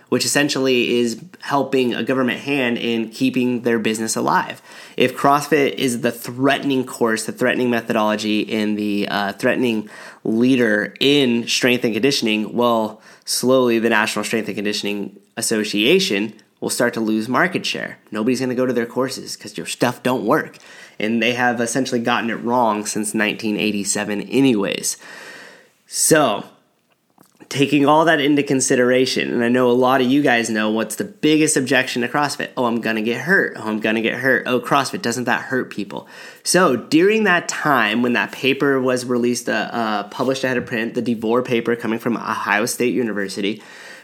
which 0.09 0.25
essentially 0.25 0.97
is 0.97 1.23
helping 1.39 1.93
a 1.93 2.03
government 2.03 2.39
hand 2.39 2.77
in 2.77 3.09
keeping 3.09 3.61
their 3.61 3.79
business 3.79 4.17
alive. 4.17 4.61
If 4.97 5.15
CrossFit 5.15 5.75
is 5.75 6.01
the 6.01 6.11
threatening 6.11 6.85
course, 6.85 7.25
the 7.25 7.31
threatening 7.31 7.69
methodology, 7.69 8.51
and 8.51 8.77
the 8.77 9.07
uh, 9.07 9.33
threatening 9.33 9.89
leader 10.25 10.93
in 10.99 11.47
strength 11.47 11.85
and 11.85 11.93
conditioning, 11.93 12.53
well, 12.53 12.99
slowly 13.23 13.79
the 13.79 13.89
National 13.89 14.25
Strength 14.25 14.47
and 14.47 14.55
Conditioning 14.55 15.19
Association 15.37 16.33
will 16.59 16.69
start 16.71 16.93
to 16.95 16.99
lose 16.99 17.29
market 17.29 17.65
share. 17.65 17.99
Nobody's 18.11 18.39
going 18.39 18.49
to 18.49 18.55
go 18.55 18.65
to 18.65 18.73
their 18.73 18.87
courses 18.87 19.37
because 19.37 19.57
your 19.57 19.67
stuff 19.67 20.01
don't 20.01 20.25
work. 20.25 20.57
And 20.99 21.21
they 21.21 21.33
have 21.33 21.61
essentially 21.61 21.99
gotten 21.99 22.31
it 22.31 22.35
wrong 22.35 22.87
since 22.87 23.13
1987 23.13 24.21
anyways. 24.21 24.97
So, 25.85 26.45
taking 27.49 27.85
all 27.85 28.05
that 28.05 28.19
into 28.19 28.43
consideration, 28.43 29.33
and 29.33 29.43
I 29.43 29.49
know 29.49 29.69
a 29.69 29.73
lot 29.73 30.01
of 30.01 30.07
you 30.07 30.21
guys 30.21 30.49
know 30.49 30.69
what's 30.69 30.95
the 30.95 31.05
biggest 31.05 31.55
objection 31.55 32.01
to 32.01 32.07
CrossFit. 32.07 32.51
Oh, 32.57 32.65
I'm 32.65 32.81
gonna 32.81 33.01
get 33.01 33.21
hurt. 33.21 33.53
Oh, 33.55 33.69
I'm 33.69 33.79
gonna 33.79 34.01
get 34.01 34.15
hurt. 34.15 34.43
Oh, 34.45 34.59
CrossFit, 34.59 35.01
doesn't 35.01 35.25
that 35.25 35.41
hurt 35.41 35.69
people? 35.69 36.07
So 36.43 36.75
during 36.75 37.23
that 37.23 37.47
time 37.47 38.01
when 38.01 38.13
that 38.13 38.31
paper 38.31 38.81
was 38.81 39.05
released, 39.05 39.47
uh, 39.47 39.69
uh, 39.71 40.03
published 40.09 40.43
ahead 40.43 40.57
of 40.57 40.65
print, 40.65 40.93
the 40.93 41.01
Devor 41.01 41.45
paper 41.45 41.75
coming 41.75 41.99
from 41.99 42.17
Ohio 42.17 42.65
State 42.65 42.93
University, 42.93 43.61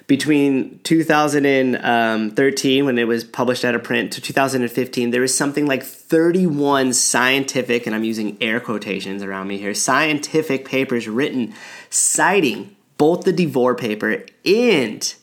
between 0.08 0.80
2013 0.84 2.86
when 2.86 2.98
it 2.98 3.06
was 3.06 3.24
published 3.24 3.64
out 3.64 3.74
of 3.74 3.84
print 3.84 4.12
to 4.12 4.20
2015 4.20 5.12
there 5.12 5.22
was 5.22 5.36
something 5.36 5.66
like 5.66 5.82
31 5.82 6.92
scientific 6.92 7.86
and 7.86 7.96
i'm 7.96 8.04
using 8.04 8.38
air 8.42 8.60
quotations 8.60 9.24
around 9.24 9.48
me 9.48 9.58
here 9.58 9.74
scientific 9.74 10.66
papers 10.66 11.08
written 11.08 11.54
citing 11.90 12.76
both 12.98 13.24
the 13.24 13.34
Devor 13.34 13.78
paper 13.78 14.24
and 14.46 15.16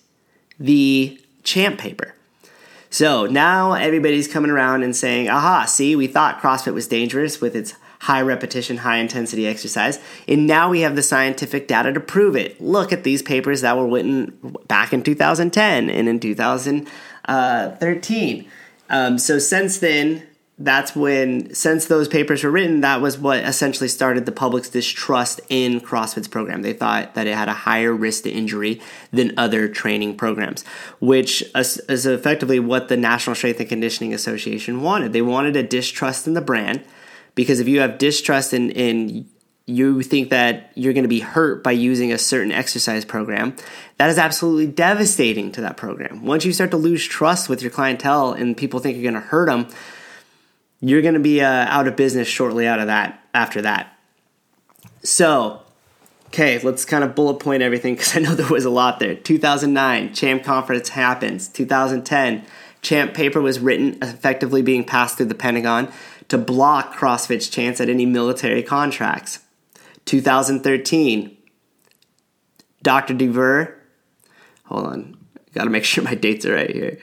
the 0.59 1.21
Champ 1.43 1.79
paper. 1.79 2.15
So 2.91 3.27
now 3.27 3.73
everybody's 3.73 4.29
coming 4.29 4.51
around 4.51 4.83
and 4.83 4.97
saying, 4.97 5.29
aha, 5.29 5.65
see, 5.65 5.95
we 5.95 6.09
thought 6.09 6.41
CrossFit 6.41 6.75
was 6.75 6.89
dangerous 6.89 7.41
with 7.41 7.55
its 7.55 7.75
high 8.01 8.21
repetition, 8.21 8.79
high 8.79 8.97
intensity 8.97 9.47
exercise, 9.47 10.01
and 10.27 10.47
now 10.47 10.71
we 10.71 10.81
have 10.81 10.97
the 10.97 11.03
scientific 11.03 11.69
data 11.69 11.93
to 11.93 12.01
prove 12.01 12.35
it. 12.35 12.59
Look 12.61 12.93
at 12.93 13.05
these 13.05 13.23
papers 13.23 13.61
that 13.61 13.77
were 13.77 13.87
written 13.87 14.57
back 14.67 14.93
in 14.93 15.03
2010 15.03 15.89
and 15.89 16.09
in 16.09 16.19
2013. 16.19 18.51
Um, 18.89 19.19
so 19.19 19.39
since 19.39 19.79
then, 19.79 20.27
that's 20.63 20.95
when, 20.95 21.55
since 21.55 21.87
those 21.87 22.07
papers 22.07 22.45
were 22.45 22.51
written, 22.51 22.83
that 22.83 23.01
was 23.01 23.19
what 23.19 23.43
essentially 23.43 23.89
started 23.89 24.27
the 24.27 24.33
public's 24.33 24.69
distrust 24.69 25.41
in 25.49 25.81
CrossFit's 25.81 26.29
program. 26.29 26.61
They 26.61 26.75
thought 26.75 27.15
that 27.15 27.27
it 27.27 27.35
had 27.35 27.49
a 27.49 27.55
higher 27.55 27.95
risk 27.95 28.25
to 28.25 28.31
injury 28.31 28.79
than 29.11 29.33
other 29.39 29.69
training 29.69 30.19
programs, 30.19 30.63
which 31.01 31.43
is 31.55 32.07
effectively 32.07 32.61
what 32.61 32.89
the 32.89 32.99
National 32.99 33.35
Strength 33.35 33.61
and 33.61 33.69
Conditioning 33.71 34.13
Association 34.13 34.83
wanted. 34.83 35.15
They 35.15 35.23
wanted 35.23 35.57
a 35.57 35.63
distrust 35.63 36.27
in 36.27 36.35
the 36.35 36.43
brand 36.43 36.85
because 37.35 37.59
if 37.59 37.67
you 37.67 37.81
have 37.81 37.97
distrust 37.97 38.53
in, 38.53 38.71
in 38.73 39.31
you 39.65 40.03
think 40.03 40.29
that 40.29 40.73
you're 40.75 40.93
going 40.93 41.05
to 41.05 41.09
be 41.09 41.21
hurt 41.21 41.65
by 41.65 41.73
using 41.73 42.13
a 42.13 42.19
certain 42.19 42.53
exercise 42.53 43.07
program, 43.07 43.57
that 43.97 44.11
is 44.11 44.19
absolutely 44.19 44.67
devastating 44.67 45.53
to 45.53 45.63
that 45.63 45.79
program. 45.79 46.27
Once 46.27 46.45
you 46.45 46.53
start 46.53 46.71
to 46.73 46.77
lose 46.77 47.07
trust 47.07 47.49
with 47.49 47.63
your 47.63 47.71
clientele 47.71 48.33
and 48.33 48.59
people 48.59 48.79
think 48.79 48.97
you're 48.97 49.11
going 49.11 49.23
to 49.23 49.29
hurt 49.29 49.47
them, 49.47 49.67
you're 50.81 51.03
going 51.03 51.15
to 51.15 51.21
be 51.21 51.41
uh, 51.41 51.47
out 51.47 51.87
of 51.87 51.97
business 51.97 52.27
shortly 52.27 52.67
out 52.67 52.79
of 52.79 52.87
that 52.87 53.23
after 53.35 53.63
that. 53.63 53.97
So, 55.03 55.63
okay, 56.27 56.59
let's 56.61 56.85
kind 56.85 57.05
of 57.05 57.15
bullet 57.15 57.35
point 57.35 57.63
everything 57.63 57.95
because 57.95 58.17
I 58.17 58.21
know 58.21 58.35
there 58.35 58.49
was 58.49 58.65
a 58.65 58.71
lot 58.71 58.99
there. 58.99 59.15
2009, 59.15 60.15
Champ 60.15 60.43
Conference 60.43 60.91
happens. 60.91 61.49
2010, 61.49 62.45
Champ 62.83 63.15
paper 63.15 63.41
was 63.41 63.61
written, 63.61 63.99
effectively 64.03 64.63
being 64.63 64.85
passed 64.85 65.17
through 65.17 65.27
the 65.27 65.35
Pentagon 65.35 65.93
to 66.29 66.39
block 66.39 66.95
CrossFit's 66.95 67.49
chance 67.49 67.81
at 67.81 67.89
any 67.89 68.07
military 68.07 68.63
contracts. 68.63 69.41
2013, 70.07 71.37
Dr. 72.83 73.15
Devor, 73.15 73.75
hold 74.65 74.87
on, 74.87 75.17
got 75.55 75.65
to 75.65 75.71
make 75.71 75.85
sure 75.85 76.03
my 76.03 76.15
dates 76.15 76.47
are 76.47 76.55
right 76.55 76.71
here. 76.71 76.99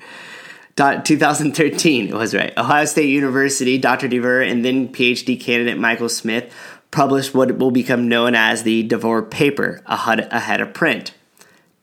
2013, 0.78 2.10
it 2.10 2.14
was 2.14 2.36
right. 2.36 2.56
Ohio 2.56 2.86
State 2.86 3.10
University, 3.10 3.80
Dr. 3.80 4.08
Devor, 4.08 4.48
and 4.48 4.64
then 4.64 4.90
PhD 4.90 5.40
candidate 5.40 5.80
Michael 5.80 6.10
Smith 6.10 6.54
published 6.92 7.34
what 7.34 7.58
will 7.58 7.72
become 7.72 8.08
known 8.08 8.36
as 8.36 8.64
the 8.64 8.88
Devor 8.88 9.30
paper 9.30 9.82
ahead 9.88 10.62
of 10.62 10.74
print. 10.74 11.14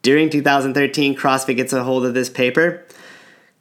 During 0.02 0.30
2013, 0.30 1.16
CrossFit 1.16 1.56
gets 1.56 1.72
a 1.72 1.82
hold 1.82 2.06
of 2.06 2.14
this 2.14 2.30
paper, 2.30 2.84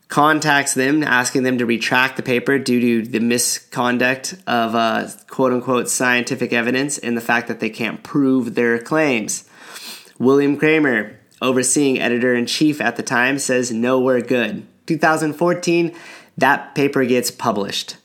contacts 0.08 0.76
them, 0.76 1.02
asking 1.02 1.44
them 1.44 1.58
to 1.58 1.66
retract 1.66 2.18
the 2.18 2.24
paper 2.24 2.60
due 2.60 2.80
to 3.02 3.10
the 3.10 3.20
misconduct 3.20 4.36
of 4.46 4.76
uh, 4.76 5.10
quote 5.28 5.52
unquote 5.52 5.90
scientific 5.90 6.54
evidence 6.54 7.00
and 7.00 7.18
the 7.18 7.22
fact 7.22 7.48
that 7.48 7.60
they 7.60 7.70
can't 7.70 8.04
prove 8.04 8.54
their 8.54 8.78
claims. 8.78 9.50
William 10.20 10.60
Kraemer, 10.60 11.16
overseeing 11.42 12.00
editor 12.00 12.36
in 12.36 12.46
chief 12.46 12.80
at 12.80 12.98
the 12.98 13.04
time, 13.04 13.40
says, 13.40 13.72
No, 13.72 14.00
we're 14.00 14.22
good. 14.22 14.68
2014, 14.86 15.96
that 16.38 16.76
paper 16.76 17.06
gets 17.06 17.32
published. 17.32 17.98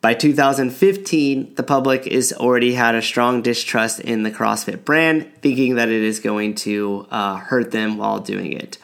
By 0.00 0.12
2015, 0.12 1.54
the 1.54 1.62
public 1.62 2.06
is 2.06 2.32
already 2.34 2.74
had 2.74 2.94
a 2.94 3.00
strong 3.00 3.40
distrust 3.40 4.00
in 4.00 4.22
the 4.22 4.30
CrossFit 4.30 4.84
brand, 4.84 5.32
thinking 5.40 5.76
that 5.76 5.88
it 5.88 6.02
is 6.02 6.20
going 6.20 6.56
to 6.56 7.06
uh, 7.10 7.36
hurt 7.36 7.70
them 7.70 7.96
while 7.96 8.20
doing 8.20 8.52
it. 8.52 8.76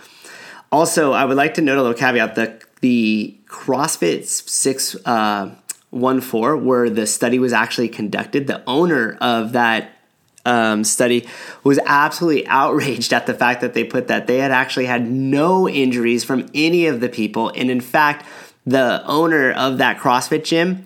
Also, 0.72 1.12
I 1.12 1.26
would 1.26 1.36
like 1.36 1.54
to 1.54 1.60
note 1.60 1.76
a 1.76 1.82
little 1.82 1.98
caveat: 1.98 2.36
the 2.36 2.62
the 2.80 3.36
CrossFit 3.46 4.24
six 4.24 4.96
uh, 5.04 5.54
four, 6.22 6.56
where 6.56 6.88
the 6.88 7.06
study 7.06 7.38
was 7.38 7.52
actually 7.52 7.90
conducted, 7.90 8.46
the 8.46 8.62
owner 8.66 9.18
of 9.20 9.52
that 9.52 9.99
um, 10.50 10.82
study 10.82 11.28
was 11.62 11.78
absolutely 11.86 12.46
outraged 12.48 13.12
at 13.12 13.26
the 13.26 13.34
fact 13.34 13.60
that 13.60 13.72
they 13.72 13.84
put 13.84 14.08
that 14.08 14.26
they 14.26 14.38
had 14.38 14.50
actually 14.50 14.86
had 14.86 15.08
no 15.08 15.68
injuries 15.68 16.24
from 16.24 16.50
any 16.54 16.86
of 16.86 17.00
the 17.00 17.08
people. 17.08 17.52
And 17.54 17.70
in 17.70 17.80
fact, 17.80 18.26
the 18.66 19.02
owner 19.06 19.52
of 19.52 19.78
that 19.78 19.98
CrossFit 19.98 20.44
gym 20.44 20.84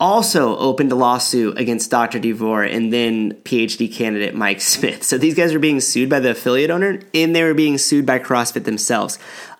also 0.00 0.56
opened 0.56 0.92
a 0.92 0.94
lawsuit 0.94 1.58
against 1.58 1.90
Dr. 1.90 2.18
Devor 2.18 2.70
and 2.70 2.92
then 2.92 3.32
PhD 3.44 3.92
candidate 3.92 4.34
Mike 4.34 4.60
Smith. 4.72 5.04
So 5.04 5.18
these 5.18 5.34
guys 5.34 5.52
were 5.52 5.58
being 5.58 5.80
sued 5.80 6.08
by 6.08 6.20
the 6.20 6.30
affiliate 6.30 6.70
owner 6.70 7.00
and 7.12 7.36
they 7.36 7.42
were 7.42 7.54
being 7.54 7.76
sued 7.76 8.06
by 8.06 8.18
CrossFit 8.18 8.64
themselves. 8.64 9.18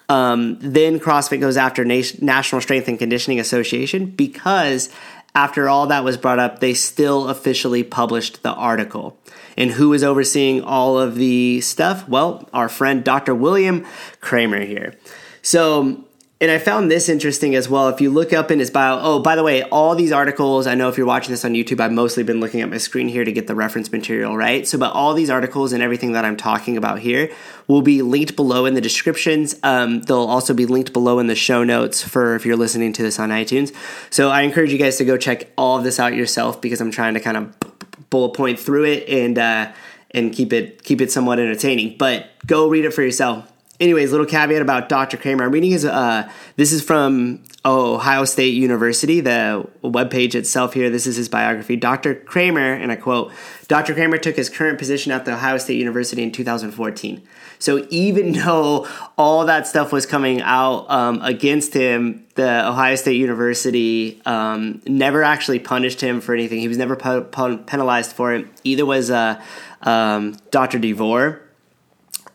Um, 0.08 0.58
then 0.60 1.00
CrossFit 1.00 1.40
goes 1.40 1.56
after 1.56 1.84
National 1.84 2.60
Strength 2.60 2.88
and 2.88 2.98
Conditioning 2.98 3.40
Association 3.40 4.06
because 4.06 4.88
after 5.36 5.68
all 5.68 5.88
that 5.88 6.02
was 6.02 6.16
brought 6.16 6.38
up, 6.38 6.60
they 6.60 6.72
still 6.72 7.28
officially 7.28 7.82
published 7.82 8.42
the 8.42 8.54
article. 8.54 9.18
And 9.56 9.72
who 9.72 9.92
is 9.92 10.04
overseeing 10.04 10.62
all 10.62 10.98
of 10.98 11.14
the 11.14 11.60
stuff? 11.60 12.08
Well, 12.08 12.48
our 12.52 12.68
friend 12.68 13.02
Dr. 13.02 13.34
William 13.34 13.86
Kraemer 14.20 14.66
here. 14.66 14.94
So 15.42 16.06
and 16.38 16.50
I 16.50 16.58
found 16.58 16.90
this 16.90 17.08
interesting 17.08 17.54
as 17.54 17.66
well. 17.66 17.88
If 17.88 18.02
you 18.02 18.10
look 18.10 18.34
up 18.34 18.50
in 18.50 18.58
his 18.58 18.70
bio, 18.70 18.98
oh, 19.00 19.20
by 19.20 19.36
the 19.36 19.42
way, 19.42 19.62
all 19.62 19.94
these 19.94 20.12
articles, 20.12 20.66
I 20.66 20.74
know 20.74 20.90
if 20.90 20.98
you're 20.98 21.06
watching 21.06 21.30
this 21.30 21.46
on 21.46 21.52
YouTube, 21.54 21.80
I've 21.80 21.92
mostly 21.92 22.24
been 22.24 22.40
looking 22.40 22.60
at 22.60 22.68
my 22.68 22.76
screen 22.76 23.08
here 23.08 23.24
to 23.24 23.32
get 23.32 23.46
the 23.46 23.54
reference 23.54 23.90
material, 23.90 24.36
right? 24.36 24.68
So, 24.68 24.76
but 24.76 24.92
all 24.92 25.14
these 25.14 25.30
articles 25.30 25.72
and 25.72 25.82
everything 25.82 26.12
that 26.12 26.26
I'm 26.26 26.36
talking 26.36 26.76
about 26.76 26.98
here 26.98 27.32
will 27.68 27.80
be 27.80 28.02
linked 28.02 28.36
below 28.36 28.66
in 28.66 28.74
the 28.74 28.82
descriptions. 28.82 29.54
Um, 29.62 30.02
they'll 30.02 30.18
also 30.18 30.52
be 30.52 30.66
linked 30.66 30.92
below 30.92 31.20
in 31.20 31.26
the 31.26 31.34
show 31.34 31.64
notes 31.64 32.02
for 32.02 32.34
if 32.34 32.44
you're 32.44 32.56
listening 32.56 32.92
to 32.92 33.02
this 33.02 33.18
on 33.18 33.30
iTunes. 33.30 33.74
So, 34.10 34.28
I 34.28 34.42
encourage 34.42 34.72
you 34.72 34.78
guys 34.78 34.98
to 34.98 35.06
go 35.06 35.16
check 35.16 35.50
all 35.56 35.78
of 35.78 35.84
this 35.84 35.98
out 35.98 36.14
yourself 36.14 36.60
because 36.60 36.82
I'm 36.82 36.90
trying 36.90 37.14
to 37.14 37.20
kind 37.20 37.38
of 37.38 37.65
bullet 38.10 38.34
point 38.34 38.58
through 38.58 38.84
it 38.84 39.08
and, 39.08 39.38
uh, 39.38 39.72
and 40.12 40.32
keep 40.32 40.52
it 40.52 40.82
keep 40.82 41.00
it 41.00 41.12
somewhat 41.12 41.38
entertaining. 41.38 41.96
But 41.98 42.30
go 42.46 42.68
read 42.68 42.84
it 42.84 42.94
for 42.94 43.02
yourself 43.02 43.52
anyways, 43.80 44.10
little 44.10 44.26
caveat 44.26 44.62
about 44.62 44.88
Dr. 44.88 45.16
Kraemer. 45.16 45.42
I'm 45.42 45.50
reading 45.50 45.70
his. 45.70 45.84
Uh, 45.84 46.30
this 46.56 46.72
is 46.72 46.82
from 46.82 47.42
Ohio 47.64 48.24
State 48.24 48.54
University, 48.54 49.20
the 49.20 49.68
webpage 49.82 50.34
itself 50.34 50.74
here. 50.74 50.90
This 50.90 51.06
is 51.06 51.16
his 51.16 51.28
biography. 51.28 51.76
Dr. 51.76 52.14
Kraemer, 52.14 52.80
and 52.80 52.90
I 52.90 52.96
quote: 52.96 53.32
Dr. 53.68 53.94
Kraemer 53.94 54.20
took 54.20 54.36
his 54.36 54.48
current 54.48 54.78
position 54.78 55.12
at 55.12 55.24
the 55.24 55.34
Ohio 55.34 55.58
State 55.58 55.78
University 55.78 56.22
in 56.22 56.32
2014. 56.32 57.22
So 57.58 57.86
even 57.90 58.32
though 58.44 58.86
all 59.16 59.46
that 59.46 59.66
stuff 59.66 59.92
was 59.92 60.06
coming 60.06 60.40
out 60.42 60.90
um, 60.90 61.20
against 61.22 61.74
him, 61.74 62.26
the 62.34 62.68
Ohio 62.68 62.96
State 62.96 63.16
University 63.16 64.20
um, 64.26 64.82
never 64.86 65.22
actually 65.22 65.58
punished 65.58 66.00
him 66.00 66.20
for 66.20 66.34
anything. 66.34 66.60
He 66.60 66.68
was 66.68 66.78
never 66.78 66.96
penalized 66.96 68.12
for 68.12 68.34
it. 68.34 68.46
Either 68.64 68.86
was 68.86 69.10
uh, 69.10 69.42
um, 69.82 70.36
Dr. 70.50 70.78
Devor 70.78 71.40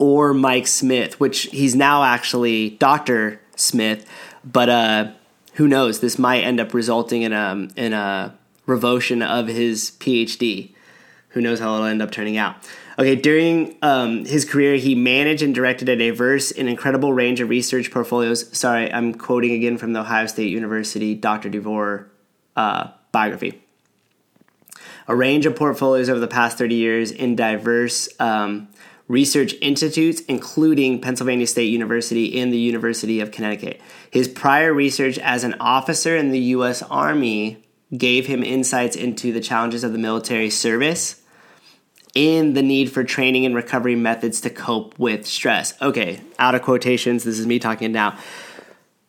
or 0.02 0.34
Mike 0.34 0.66
Smith, 0.66 1.20
which 1.20 1.44
he's 1.44 1.76
now 1.76 2.04
actually 2.04 2.72
Dr. 2.72 3.40
Smith, 3.56 4.04
but 4.44 4.68
uh, 4.68 5.12
who 5.54 5.68
knows? 5.68 6.00
This 6.00 6.18
might 6.18 6.42
end 6.42 6.60
up 6.60 6.74
resulting 6.74 7.22
in 7.22 7.34
a 7.34 7.68
in 7.76 7.94
a 7.94 8.36
revocation 8.66 9.22
of 9.22 9.48
his 9.48 9.92
PhD. 10.00 10.72
Who 11.30 11.42
knows 11.42 11.60
how 11.60 11.76
it'll 11.76 11.86
end 11.86 12.02
up 12.02 12.10
turning 12.10 12.36
out? 12.36 12.56
Okay, 12.98 13.16
during 13.16 13.78
um, 13.84 14.26
his 14.26 14.44
career, 14.44 14.76
he 14.76 14.96
managed 14.96 15.44
and 15.44 15.54
directed 15.54 15.88
a 15.88 15.96
diverse 15.96 16.52
and 16.52 16.68
incredible 16.68 17.14
range 17.14 17.40
of 17.40 17.50
research 17.50 17.92
portfolios. 17.92 18.58
Sorry, 18.58 18.92
I'm 18.92 19.14
quoting 19.14 19.52
again 19.52 19.78
from 19.78 19.94
the 19.94 20.00
Ohio 20.00 20.26
State 20.26 20.50
University 20.50 21.14
Dr. 21.14 21.50
Devor 21.50 22.08
uh, 22.56 22.90
biography. 23.12 23.62
A 25.08 25.16
range 25.16 25.46
of 25.46 25.56
portfolios 25.56 26.10
over 26.10 26.20
the 26.20 26.28
past 26.28 26.58
30 26.58 26.76
years 26.76 27.12
in 27.12 27.36
diverse 27.36 28.10
um, 28.20 28.68
research 29.12 29.54
institutes, 29.62 30.22
including 30.22 31.02
Pennsylvania 31.02 31.46
State 31.46 31.70
University 31.70 32.40
and 32.40 32.52
the 32.52 32.58
University 32.58 33.20
of 33.20 33.30
Connecticut. 33.30 33.82
His 34.10 34.30
prior 34.30 34.74
research 34.74 35.18
as 35.20 35.44
an 35.44 35.56
officer 35.60 36.16
in 36.16 36.32
the 36.32 36.40
U.S. 36.56 36.82
Army 36.84 37.62
gave 37.96 38.26
him 38.28 38.42
insights 38.42 38.96
into 38.96 39.34
the 39.34 39.42
challenges 39.42 39.84
of 39.84 39.92
the 39.92 39.98
military 39.98 40.50
service 40.50 41.22
and 42.16 42.56
the 42.56 42.62
need 42.62 42.90
for 42.90 43.04
training 43.04 43.46
and 43.46 43.54
recovery 43.54 43.96
methods 43.96 44.40
to 44.42 44.50
cope 44.50 44.98
with 44.98 45.28
stress. 45.28 45.80
Okay, 45.82 46.22
out 46.40 46.56
of 46.56 46.62
quotations, 46.62 47.26
this 47.26 47.38
is 47.38 47.46
me 47.46 47.60
talking 47.60 47.92
now. 47.92 48.18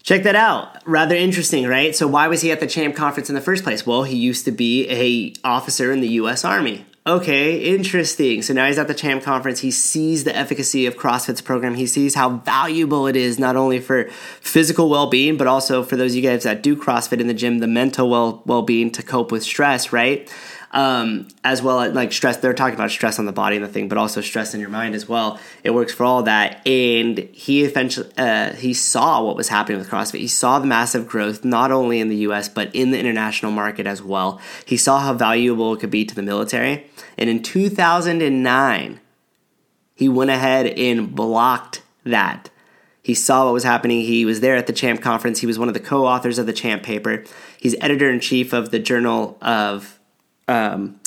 Check 0.02 0.25
that 0.25 0.35
out. 0.35 0.85
Rather 0.85 1.14
interesting, 1.14 1.64
right? 1.68 1.94
So 1.94 2.09
why 2.09 2.26
was 2.26 2.40
he 2.40 2.50
at 2.50 2.59
the 2.59 2.66
Champ 2.66 2.97
conference 2.97 3.28
in 3.28 3.37
the 3.37 3.40
first 3.40 3.62
place? 3.62 3.87
Well, 3.87 4.02
he 4.02 4.16
used 4.16 4.44
to 4.47 4.50
be 4.50 4.88
a 4.90 5.32
officer 5.47 5.92
in 5.92 6.00
the 6.00 6.09
US 6.09 6.44
Army 6.44 6.87
okay, 7.06 7.75
interesting. 7.75 8.42
So 8.42 8.54
now 8.54 8.66
he's 8.66 8.78
at 8.78 8.88
the 8.88 8.94
Champ 8.94 9.23
Conference. 9.23 9.61
He 9.61 9.71
sees 9.71 10.25
the 10.25 10.35
efficacy 10.37 10.87
of 10.87 10.97
CrossFit's 10.97 11.40
program. 11.40 11.75
He 11.75 11.87
sees 11.87 12.14
how 12.14 12.38
valuable 12.38 13.06
it 13.06 13.16
is, 13.16 13.38
not 13.38 13.56
only 13.56 13.80
for 13.80 14.04
physical 14.40 14.88
well 14.88 15.09
being, 15.09 15.37
but 15.37 15.47
also 15.47 15.82
for 15.82 15.97
those 15.97 16.14
you 16.14 16.23
guys 16.23 16.44
that 16.44 16.62
do 16.62 16.76
CrossFit 16.76 17.21
in 17.21 17.26
the 17.26 17.35
gym, 17.35 17.59
the 17.59 17.66
mental 17.66 18.09
well 18.09 18.42
well 18.47 18.62
being 18.62 18.90
to 18.92 19.02
cope 19.02 19.32
with 19.32 19.42
stress, 19.42 19.92
right? 19.92 20.32
Um, 20.73 21.29
as 21.45 21.62
well 21.62 21.81
as 21.81 21.93
like 21.93 22.12
stress. 22.12 22.38
They're 22.38 22.55
talking 22.55 22.75
about 22.75 22.91
stress 22.91 23.19
on 23.19 23.26
the 23.26 23.33
body 23.33 23.57
and 23.57 23.64
the 23.64 23.69
thing, 23.69 23.88
but 23.88 23.99
also 23.99 24.21
stress 24.21 24.55
in 24.55 24.61
your 24.61 24.71
mind 24.71 24.95
as 24.95 25.09
well. 25.09 25.38
It 25.62 25.71
works 25.71 25.93
for 25.93 26.05
all 26.05 26.23
that. 26.25 26.67
And 26.67 27.19
he 27.33 27.64
eventually 27.64 28.11
uh, 28.17 28.55
he 28.55 28.73
saw 28.75 29.23
what 29.23 29.37
was 29.37 29.49
happening 29.49 29.79
with 29.79 29.88
CrossFit. 29.88 30.21
He 30.21 30.29
saw 30.29 30.59
the 30.59 30.67
massive 30.67 31.07
growth 31.07 31.45
not 31.45 31.71
only 31.71 32.00
in 32.00 32.09
the 32.09 32.17
U.S. 32.17 32.49
but 32.49 32.75
in 32.75 32.91
the 32.91 32.99
international 32.99 33.52
market 33.52 33.87
as 33.87 34.02
well. 34.02 34.41
He 34.64 34.76
saw 34.76 35.00
how 35.00 35.14
valuable 35.14 35.75
it 35.75 35.81
could 35.81 35.91
be 35.91 36.05
to 36.05 36.14
the 36.14 36.23
military. 36.23 36.91
And 37.19 37.29
in 37.29 37.43
2009, 37.43 39.00
he 39.95 40.08
went 40.08 40.30
ahead 40.30 40.67
and 40.67 41.15
blocked 41.15 41.82
that. 42.04 42.50
He 43.02 43.15
saw 43.15 43.47
what 43.47 43.52
was 43.52 43.65
happening. 43.65 44.02
He 44.02 44.25
was 44.25 44.41
there 44.41 44.56
at 44.56 44.69
the 44.69 44.73
Champ 44.73 45.02
conference. 45.02 45.41
He 45.41 45.47
was 45.47 45.58
one 45.58 45.69
of 45.69 45.75
the 45.75 45.80
co 45.80 46.06
authors 46.06 46.39
of 46.39 46.47
the 46.47 46.52
Champ 46.52 46.82
paper. 46.85 47.25
He's 47.58 47.75
editor 47.80 48.08
in 48.11 48.21
chief 48.21 48.52
of 48.52 48.71
the 48.71 48.78
Journal 48.78 49.37
of 49.43 49.99
um, 50.52 51.00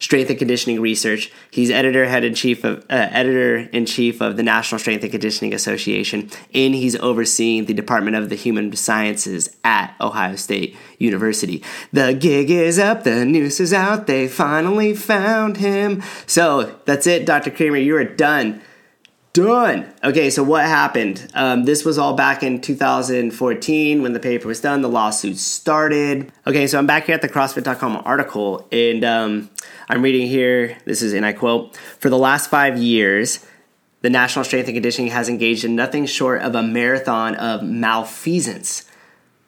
strength 0.00 0.30
and 0.30 0.38
conditioning 0.38 0.80
research. 0.80 1.30
He's 1.50 1.70
editor 1.70 2.06
head 2.06 2.24
in 2.24 2.34
chief 2.34 2.64
of 2.64 2.78
uh, 2.90 3.08
editor 3.12 3.58
in 3.58 3.86
chief 3.86 4.20
of 4.20 4.36
the 4.36 4.42
National 4.42 4.78
Strength 4.78 5.02
and 5.04 5.12
Conditioning 5.12 5.54
Association, 5.54 6.30
and 6.54 6.74
he's 6.74 6.96
overseeing 6.96 7.66
the 7.66 7.74
Department 7.74 8.16
of 8.16 8.30
the 8.30 8.34
Human 8.34 8.74
Sciences 8.74 9.54
at 9.62 9.94
Ohio 10.00 10.36
State 10.36 10.76
University. 10.98 11.62
The 11.92 12.14
gig 12.14 12.50
is 12.50 12.78
up, 12.78 13.04
the 13.04 13.24
noose 13.24 13.60
is 13.60 13.72
out. 13.72 14.06
They 14.06 14.26
finally 14.26 14.94
found 14.94 15.58
him. 15.58 16.02
So 16.26 16.80
that's 16.86 17.06
it, 17.06 17.26
Dr. 17.26 17.50
Kraemer. 17.50 17.84
You 17.84 17.96
are 17.96 18.04
done. 18.04 18.62
Done. 19.32 19.92
Okay, 20.02 20.28
so 20.28 20.42
what 20.42 20.64
happened? 20.64 21.30
Um, 21.34 21.64
this 21.64 21.84
was 21.84 21.98
all 21.98 22.14
back 22.14 22.42
in 22.42 22.60
2014 22.60 24.02
when 24.02 24.12
the 24.12 24.18
paper 24.18 24.48
was 24.48 24.60
done. 24.60 24.82
The 24.82 24.88
lawsuit 24.88 25.36
started. 25.36 26.32
Okay, 26.48 26.66
so 26.66 26.78
I'm 26.78 26.86
back 26.86 27.04
here 27.04 27.14
at 27.14 27.22
the 27.22 27.28
CrossFit.com 27.28 28.02
article, 28.04 28.66
and 28.72 29.04
um, 29.04 29.50
I'm 29.88 30.02
reading 30.02 30.26
here. 30.26 30.76
This 30.84 31.00
is, 31.00 31.12
and 31.12 31.24
I 31.24 31.32
quote: 31.32 31.76
"For 31.76 32.10
the 32.10 32.18
last 32.18 32.50
five 32.50 32.76
years." 32.76 33.46
The 34.02 34.08
National 34.08 34.46
Strength 34.46 34.68
and 34.68 34.76
Conditioning 34.76 35.10
has 35.10 35.28
engaged 35.28 35.62
in 35.62 35.76
nothing 35.76 36.06
short 36.06 36.40
of 36.40 36.54
a 36.54 36.62
marathon 36.62 37.34
of 37.34 37.62
malfeasance 37.62 38.89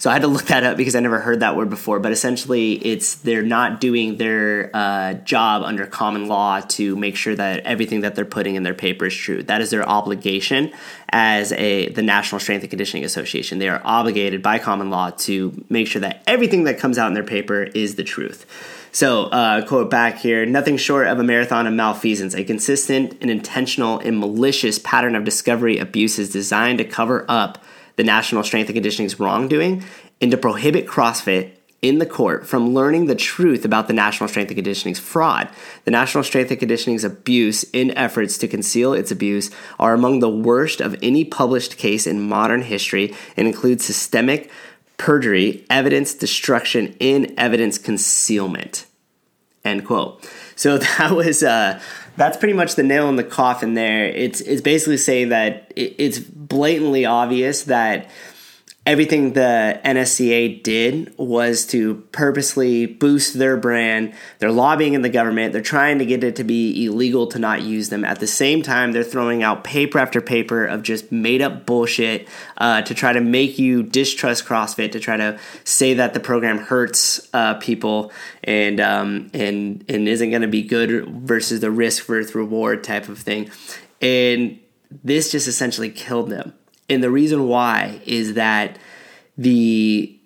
so 0.03 0.11
I 0.11 0.15
had 0.15 0.23
to 0.23 0.29
look 0.29 0.47
that 0.47 0.65
up 0.65 0.77
because 0.77 0.97
I 0.97 1.01
never 1.01 1.21
heard 1.21 1.39
that 1.41 1.55
word 1.55 1.71
before. 1.71 2.01
But 2.01 2.11
essentially, 2.11 2.73
it's 2.73 3.15
they're 3.15 3.41
not 3.41 3.81
doing 3.81 4.17
their 4.17 4.69
uh, 4.75 5.15
job 5.15 5.63
under 5.63 5.87
common 5.87 6.27
law 6.27 6.59
to 6.59 6.97
make 6.97 7.15
sure 7.15 7.37
that 7.37 7.61
everything 7.61 8.01
that 8.01 8.17
they're 8.17 8.25
putting 8.25 8.57
in 8.57 8.65
their 8.65 8.75
paper 8.75 9.07
is 9.07 9.15
true. 9.15 9.45
That 9.45 9.61
is 9.61 9.71
their 9.71 9.89
obligation 9.89 10.73
as 11.11 11.53
a 11.53 11.91
the 11.91 12.03
National 12.03 12.41
Strength 12.41 12.63
and 12.63 12.71
Conditioning 12.71 13.05
Association. 13.05 13.61
They 13.61 13.69
are 13.69 13.81
obligated 13.85 14.43
by 14.43 14.59
common 14.59 14.91
law 14.91 15.11
to 15.11 15.65
make 15.69 15.87
sure 15.87 16.01
that 16.01 16.25
everything 16.27 16.65
that 16.65 16.81
comes 16.81 16.99
out 16.99 17.07
in 17.07 17.15
their 17.15 17.23
paper 17.23 17.63
is 17.63 17.95
the 17.95 18.03
truth. 18.03 18.45
So, 18.91 19.27
uh, 19.27 19.65
quote 19.65 19.89
back 19.89 20.19
here 20.19 20.45
nothing 20.45 20.79
short 20.79 21.07
of 21.07 21.21
a 21.21 21.23
marathon 21.23 21.69
of 21.69 21.75
malfeasance, 21.75 22.35
a 22.35 22.43
consistent 22.43 23.19
and 23.21 23.31
intentional 23.31 24.01
and 24.01 24.19
malicious 24.19 24.81
pattern 24.81 25.15
of 25.15 25.23
discovery 25.23 25.79
abuses 25.79 26.33
designed 26.33 26.79
to 26.79 26.85
cover 26.85 27.25
up 27.29 27.63
the 27.97 28.05
National 28.05 28.43
Strength 28.43 28.69
and 28.69 28.77
Conditioning's 28.77 29.21
wrongdoing 29.21 29.85
and 30.21 30.31
to 30.31 30.37
prohibit 30.37 30.87
CrossFit 30.87 31.53
in 31.83 31.99
the 31.99 32.07
court 32.07 32.47
from 32.47 32.73
learning 32.73 33.07
the 33.07 33.15
truth 33.15 33.65
about 33.65 33.89
the 33.89 33.93
National 33.93 34.29
Strength 34.29 34.51
and 34.51 34.57
Conditioning's 34.57 35.01
fraud. 35.01 35.49
The 35.85 35.91
National 35.91 36.23
Strength 36.23 36.53
and 36.53 36.61
Conditioning's 36.61 37.03
abuse 37.03 37.65
in 37.73 37.91
efforts 37.99 38.39
to 38.39 38.49
conceal 38.49 38.93
its 38.93 39.11
abuse 39.11 39.51
are 39.81 39.93
among 39.93 40.21
the 40.21 40.31
worst 40.31 40.81
of 40.81 40.97
any 41.03 41.25
published 41.25 41.77
case 41.77 42.07
in 42.07 42.29
modern 42.29 42.63
history 42.63 43.15
and 43.37 43.49
include 43.49 43.81
systemic 43.81 44.49
perjury, 44.97 45.67
evidence 45.69 46.15
destruction, 46.15 46.97
and 47.01 47.35
evidence 47.37 47.79
concealment. 47.79 48.87
End 49.65 49.85
quote. 49.85 50.25
So 50.55 50.79
that 50.99 51.11
was 51.11 51.43
uh, 51.43 51.81
that's 52.17 52.37
pretty 52.37 52.55
much 52.55 52.75
the 52.75 52.83
nail 52.83 53.09
in 53.09 53.17
the 53.17 53.25
coffin. 53.25 53.75
There, 53.75 54.05
it's 54.05 54.41
it's 54.41 54.63
basically 54.63 54.99
saying 54.99 55.31
that 55.31 55.73
it's 55.77 56.19
blatantly 56.19 57.07
obvious 57.07 57.65
that 57.65 58.11
everything 58.85 59.35
the 59.35 59.81
NSCA 59.85 60.61
did 60.63 61.15
was 61.17 61.65
to 61.67 61.95
purposely 62.11 62.87
boost 62.87 63.39
their 63.39 63.57
brand. 63.57 64.13
They're 64.41 64.51
lobbying 64.51 64.95
in 64.95 65.03
the 65.03 65.09
government. 65.09 65.53
They're 65.53 65.63
trying 65.63 66.01
to 66.01 66.07
get 66.07 66.25
it 66.25 66.35
to 66.37 66.45
be 66.45 66.85
illegal 66.85 67.29
to 67.29 67.39
not 67.39 67.63
use 67.63 67.91
them. 67.91 68.05
At 68.05 68.19
the 68.19 68.27
same 68.27 68.61
time, 68.63 68.91
they're 68.91 69.05
throwing 69.05 69.45
out 69.45 69.63
paper 69.63 70.01
after 70.01 70.21
paper 70.21 70.65
of 70.65 70.83
just 70.83 71.13
made 71.13 71.43
up 71.43 71.65
bullshit 71.65 72.29
uh, 72.59 72.83
to 72.83 72.93
try 72.93 73.13
to 73.13 73.21
make 73.21 73.59
you 73.59 73.85
distrust 73.85 74.47
CrossFit, 74.47 74.93
to 74.93 75.01
try 75.01 75.17
to 75.17 75.39
say 75.63 75.95
that 75.95 76.13
the 76.13 76.21
program 76.21 76.59
hurts 76.59 77.29
uh, 77.33 77.55
people 77.55 78.11
and 78.43 78.81
um, 78.81 79.31
and 79.33 79.85
and 79.89 80.09
isn't 80.09 80.31
going 80.31 80.43
to 80.43 80.49
be 80.49 80.63
good 80.63 81.09
versus 81.09 81.61
the 81.61 81.71
risk 81.71 82.07
versus 82.07 82.35
reward 82.35 82.83
type 82.83 83.09
of 83.09 83.19
thing. 83.19 83.49
And 84.01 84.59
this 85.05 85.31
just 85.31 85.47
essentially 85.47 85.89
killed 85.89 86.29
them 86.29 86.53
and 86.89 87.03
the 87.03 87.11
reason 87.11 87.49
why 87.49 88.01
is 88.07 88.35
that 88.35 88.79
the 89.37 90.19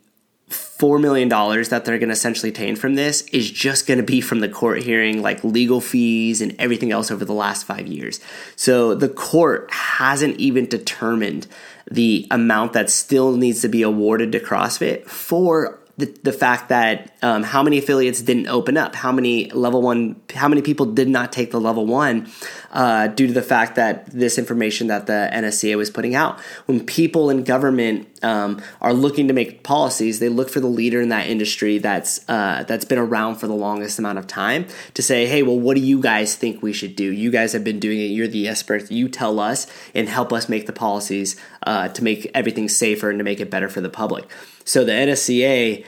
$4 0.51 1.01
million 1.01 1.29
that 1.29 1.85
they're 1.85 1.99
going 1.99 2.09
to 2.09 2.13
essentially 2.13 2.51
obtain 2.51 2.77
from 2.77 2.95
this 2.95 3.23
is 3.29 3.51
just 3.51 3.87
going 3.87 3.99
to 3.99 4.05
be 4.05 4.21
from 4.21 4.41
the 4.41 4.49
court 4.49 4.83
hearing, 4.83 5.23
like 5.23 5.43
legal 5.43 5.81
fees 5.81 6.41
and 6.41 6.55
everything 6.59 6.93
else 6.93 7.11
over 7.11 7.25
the 7.25 7.33
last 7.33 7.67
five 7.67 7.87
years. 7.87 8.21
So 8.55 8.95
the 8.95 9.09
court 9.09 9.69
hasn't 9.73 10.37
even 10.37 10.67
determined 10.67 11.47
the 11.91 12.27
amount 12.31 12.75
that 12.75 12.91
still 12.91 13.37
needs 13.37 13.63
to 13.63 13.69
be 13.69 13.83
awarded 13.83 14.33
to 14.33 14.41
CrossFit 14.41 15.07
for 15.07 15.81
the, 15.97 16.15
the 16.23 16.33
fact 16.33 16.69
that 16.69 17.16
um, 17.27 17.43
how 17.43 17.61
many 17.61 17.79
affiliates 17.79 18.23
didn't 18.23 18.47
open 18.47 18.77
up, 18.77 18.95
how 18.95 19.11
many 19.11 19.51
level 19.51 19.83
one, 19.83 20.15
how 20.33 20.47
many 20.47 20.63
people 20.63 20.87
did 20.87 21.09
not 21.09 21.33
take 21.33 21.51
the 21.51 21.61
level 21.61 21.85
one 21.85 22.31
uh, 22.71 23.09
due 23.09 23.27
to 23.27 23.33
the 23.33 23.43
fact 23.43 23.75
that 23.75 24.07
this 24.13 24.39
information 24.39 24.87
that 24.87 25.09
the 25.09 25.29
NSCA 25.33 25.77
was 25.77 25.91
putting 25.91 26.15
out. 26.15 26.39
When 26.67 26.87
people 26.87 27.29
in 27.29 27.43
government 27.43 28.07
um, 28.23 28.63
are 28.81 28.95
looking 28.95 29.27
to 29.27 29.35
make 29.35 29.65
policies, 29.65 30.21
they 30.21 30.29
look 30.29 30.49
for 30.49 30.61
the 30.61 30.69
leader 30.69 31.01
in 31.01 31.09
that 31.09 31.27
industry 31.27 31.79
that's 31.79 32.21
uh, 32.29 32.63
that's 32.69 32.85
been 32.85 32.99
around 32.99 33.37
for 33.37 33.49
the 33.49 33.55
longest 33.55 33.99
amount 33.99 34.19
of 34.19 34.29
time 34.29 34.69
to 34.95 35.03
say, 35.03 35.27
hey, 35.27 35.43
well, 35.43 35.59
what 35.59 35.75
do 35.75 35.81
you 35.81 36.01
guys 36.01 36.37
think 36.37 36.63
we 36.63 36.73
should 36.73 36.95
do? 36.95 37.11
You 37.11 37.33
guys 37.33 37.53
have 37.55 37.65
been 37.65 37.81
doing 37.81 37.99
it. 37.99 38.05
You're 38.05 38.29
the 38.29 38.47
experts. 38.47 38.89
You 38.93 39.09
tell 39.09 39.41
us 39.41 39.67
and 39.97 40.09
help 40.09 40.33
us 40.33 40.49
make 40.49 40.67
the 40.67 40.73
policies 40.73 41.35
uh, 41.67 41.89
to 41.89 42.05
make 42.05 42.31
everything 42.35 42.69
safer 42.69 43.11
and 43.11 43.19
to 43.19 43.25
make 43.25 43.41
it 43.41 43.51
better 43.51 43.69
for 43.69 43.81
the 43.81 43.91
public. 43.91 44.31
So 44.65 44.85
the 44.85 44.93
NSCA 44.93 45.85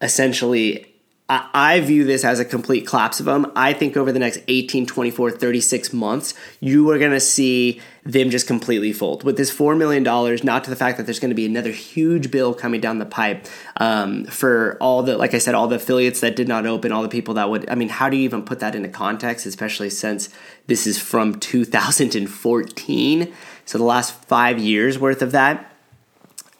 essentially 0.00 0.90
I, 1.30 1.78
view 1.80 2.04
this 2.04 2.24
as 2.24 2.40
a 2.40 2.44
complete 2.44 2.88
collapse 2.88 3.20
of 3.20 3.26
them. 3.26 3.52
I 3.54 3.72
think 3.72 3.96
over 3.96 4.10
the 4.10 4.18
next 4.18 4.40
18, 4.48 4.84
24, 4.84 5.30
36 5.30 5.92
months, 5.92 6.34
you 6.58 6.90
are 6.90 6.98
going 6.98 7.12
to 7.12 7.20
see 7.20 7.80
them 8.04 8.30
just 8.30 8.48
completely 8.48 8.92
fold. 8.92 9.22
With 9.22 9.36
this 9.36 9.54
$4 9.56 9.78
million, 9.78 10.02
not 10.02 10.64
to 10.64 10.70
the 10.70 10.76
fact 10.76 10.96
that 10.96 11.04
there's 11.04 11.20
going 11.20 11.30
to 11.30 11.36
be 11.36 11.46
another 11.46 11.70
huge 11.70 12.32
bill 12.32 12.52
coming 12.52 12.80
down 12.80 12.98
the 12.98 13.06
pipe 13.06 13.46
um, 13.76 14.24
for 14.24 14.76
all 14.80 15.04
the, 15.04 15.16
like 15.16 15.32
I 15.32 15.38
said, 15.38 15.54
all 15.54 15.68
the 15.68 15.76
affiliates 15.76 16.18
that 16.20 16.34
did 16.34 16.48
not 16.48 16.66
open, 16.66 16.90
all 16.90 17.02
the 17.02 17.08
people 17.08 17.34
that 17.34 17.48
would, 17.48 17.70
I 17.70 17.76
mean, 17.76 17.90
how 17.90 18.08
do 18.08 18.16
you 18.16 18.24
even 18.24 18.42
put 18.44 18.58
that 18.58 18.74
into 18.74 18.88
context, 18.88 19.46
especially 19.46 19.90
since 19.90 20.30
this 20.66 20.84
is 20.84 20.98
from 20.98 21.34
2014? 21.38 23.32
So 23.66 23.78
the 23.78 23.84
last 23.84 24.14
five 24.24 24.58
years 24.58 24.98
worth 24.98 25.22
of 25.22 25.30
that. 25.30 25.76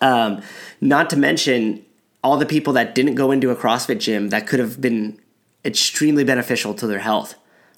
Um, 0.00 0.42
not 0.80 1.10
to 1.10 1.16
mention 1.16 1.84
all 2.22 2.36
the 2.36 2.46
people 2.46 2.72
that 2.74 2.94
didn't 2.94 3.14
go 3.14 3.30
into 3.30 3.50
a 3.50 3.56
CrossFit 3.56 3.98
gym 3.98 4.28
that 4.28 4.46
could 4.46 4.60
have 4.60 4.80
been 4.80 5.20
extremely 5.64 6.24
beneficial 6.24 6.74
to 6.74 6.86
their 6.86 6.98
health, 6.98 7.34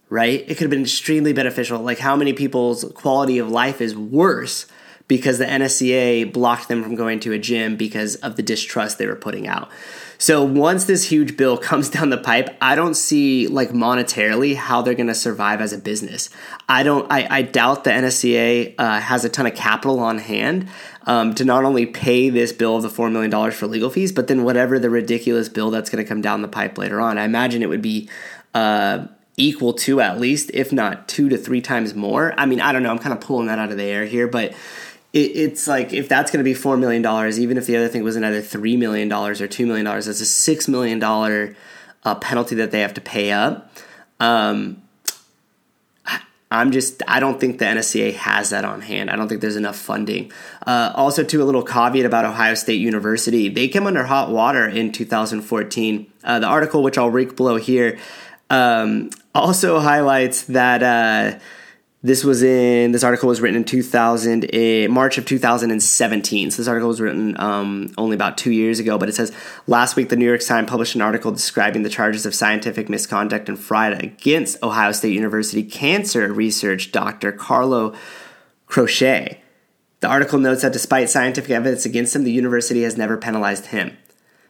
right? 0.09 0.40
It 0.40 0.55
could 0.55 0.62
have 0.62 0.70
been 0.70 0.83
extremely 0.83 1.33
beneficial. 1.33 1.81
Like 1.81 1.98
how 1.98 2.16
many 2.16 2.33
people's 2.33 2.85
quality 2.94 3.38
of 3.38 3.50
life 3.50 3.81
is 3.81 3.96
worse 3.96 4.66
because 5.12 5.37
the 5.37 5.44
NSCA 5.44 6.33
blocked 6.33 6.68
them 6.68 6.83
from 6.83 6.94
going 6.94 7.20
to 7.20 7.33
a 7.33 7.38
gym 7.38 7.77
because 7.77 8.16
of 8.16 8.37
the 8.37 8.42
distrust 8.42 8.96
they 8.96 9.05
were 9.05 9.14
putting 9.14 9.46
out. 9.46 9.68
So 10.16 10.42
once 10.42 10.87
this 10.87 11.05
huge 11.05 11.37
bill 11.37 11.59
comes 11.70 11.90
down 11.90 12.09
the 12.09 12.16
pipe, 12.16 12.57
I 12.62 12.75
don't 12.77 12.94
see 12.94 13.46
like 13.46 13.72
monetarily 13.72 14.55
how 14.55 14.81
they're 14.81 14.94
going 14.94 15.09
to 15.09 15.14
survive 15.14 15.61
as 15.61 15.75
a 15.75 15.79
business. 15.79 16.31
I 16.66 16.83
don't. 16.83 17.12
I, 17.12 17.27
I 17.29 17.42
doubt 17.42 17.85
the 17.85 17.90
NSCA 17.90 18.75
uh, 18.79 19.01
has 19.01 19.27
a 19.27 19.29
ton 19.29 19.44
of 19.44 19.55
capital 19.55 20.01
on 20.01 20.16
hand 20.16 20.70
um, 21.03 21.35
to 21.35 21.44
not 21.44 21.64
only 21.64 21.85
pay 21.85 22.31
this 22.31 22.51
bill 22.51 22.77
of 22.77 22.83
the 22.83 22.88
four 22.88 23.11
million 23.11 23.31
dollars 23.31 23.53
for 23.53 23.66
legal 23.66 23.90
fees, 23.90 24.12
but 24.12 24.29
then 24.29 24.44
whatever 24.44 24.79
the 24.79 24.88
ridiculous 24.88 25.51
bill 25.51 25.70
that's 25.70 25.90
going 25.90 26.03
to 26.03 26.09
come 26.09 26.22
down 26.22 26.40
the 26.40 26.48
pipe 26.48 26.79
later 26.79 27.03
on. 27.03 27.18
I 27.18 27.25
imagine 27.25 27.62
it 27.62 27.68
would 27.68 27.83
be. 27.83 28.09
Uh, 28.55 29.09
equal 29.38 29.72
to 29.72 29.98
at 30.03 30.20
least, 30.20 30.51
if 30.53 30.72
not 30.72 31.09
two 31.09 31.31
to 31.31 31.38
three 31.38 31.62
times 31.62 31.94
more. 31.94 32.35
I 32.38 32.44
mean, 32.44 32.61
I 32.61 32.70
don't 32.70 32.83
know. 32.83 32.90
I'm 32.90 32.98
kind 32.98 33.14
of 33.14 33.20
pulling 33.22 33.46
that 33.46 33.59
out 33.59 33.70
of 33.70 33.79
the 33.79 33.85
air 33.85 34.05
here, 34.05 34.29
but 34.29 34.53
it's 35.12 35.66
like 35.68 35.92
if 35.92 36.09
that's 36.09 36.31
going 36.31 36.38
to 36.38 36.44
be 36.44 36.55
four 36.55 36.77
million 36.77 37.03
dollars, 37.03 37.38
even 37.38 37.59
if 37.59 37.66
the 37.66 37.77
other 37.77 37.88
thing 37.88 38.03
was 38.03 38.16
another 38.16 38.40
three 38.40 38.77
million 38.77 39.09
dollars 39.09 39.40
or 39.40 39.46
two 39.46 39.66
million 39.66 39.85
dollars, 39.85 40.07
that's 40.07 40.20
a 40.20 40.27
six 40.27 40.68
million 40.68 40.98
dollar 40.98 41.55
uh, 42.05 42.14
penalty 42.14 42.55
that 42.57 42.70
they 42.70 42.81
have 42.81 42.94
to 42.94 43.01
pay 43.01 43.31
up. 43.31 43.70
Um, 44.20 44.83
I'm 46.51 46.70
just 46.70 47.03
I 47.09 47.20
don't 47.20 47.40
think 47.40 47.59
the 47.59 47.66
NSCA 47.66 48.14
has 48.14 48.51
that 48.51 48.64
on 48.64 48.81
hand. 48.81 49.11
I 49.11 49.16
don't 49.16 49.29
think 49.29 49.40
there's 49.40 49.57
enough 49.57 49.77
funding. 49.77 50.33
Uh, 50.66 50.92
also, 50.94 51.25
to 51.25 51.42
a 51.42 51.44
little 51.44 51.62
caveat 51.62 52.07
about 52.07 52.25
Ohio 52.25 52.55
State 52.55 52.81
University, 52.81 53.48
they 53.48 53.68
came 53.68 53.87
under 53.87 54.05
hot 54.05 54.31
water 54.31 54.66
in 54.66 54.92
2014. 54.92 56.12
Uh, 56.25 56.38
the 56.38 56.46
article, 56.46 56.83
which 56.83 56.96
I'll 56.96 57.11
link 57.11 57.37
below 57.37 57.57
here, 57.57 57.98
um, 58.48 59.11
also 59.35 59.79
highlights 59.79 60.44
that. 60.44 61.40
This 62.04 62.24
was 62.24 62.42
in 62.42 62.90
this 62.90 63.04
article 63.04 63.28
was 63.28 63.40
written 63.40 63.56
in 63.56 63.64
2000 63.64 64.44
in 64.44 64.90
March 64.90 65.18
of 65.18 65.24
2017. 65.24 66.50
So 66.50 66.56
this 66.56 66.66
article 66.66 66.88
was 66.88 67.00
written 67.00 67.38
um, 67.38 67.94
only 67.96 68.16
about 68.16 68.36
two 68.36 68.50
years 68.50 68.80
ago. 68.80 68.98
But 68.98 69.08
it 69.08 69.14
says 69.14 69.30
last 69.68 69.94
week 69.94 70.08
the 70.08 70.16
New 70.16 70.26
York 70.26 70.40
Times 70.40 70.68
published 70.68 70.96
an 70.96 71.00
article 71.00 71.30
describing 71.30 71.84
the 71.84 71.88
charges 71.88 72.26
of 72.26 72.34
scientific 72.34 72.88
misconduct 72.88 73.48
and 73.48 73.56
fraud 73.56 74.02
against 74.02 74.60
Ohio 74.64 74.90
State 74.90 75.14
University 75.14 75.62
cancer 75.62 76.32
research 76.32 76.90
Dr. 76.90 77.30
Carlo 77.30 77.94
Croce. 78.66 79.40
The 80.00 80.08
article 80.08 80.40
notes 80.40 80.62
that 80.62 80.72
despite 80.72 81.08
scientific 81.08 81.52
evidence 81.52 81.86
against 81.86 82.16
him, 82.16 82.24
the 82.24 82.32
university 82.32 82.82
has 82.82 82.96
never 82.96 83.16
penalized 83.16 83.66
him. 83.66 83.96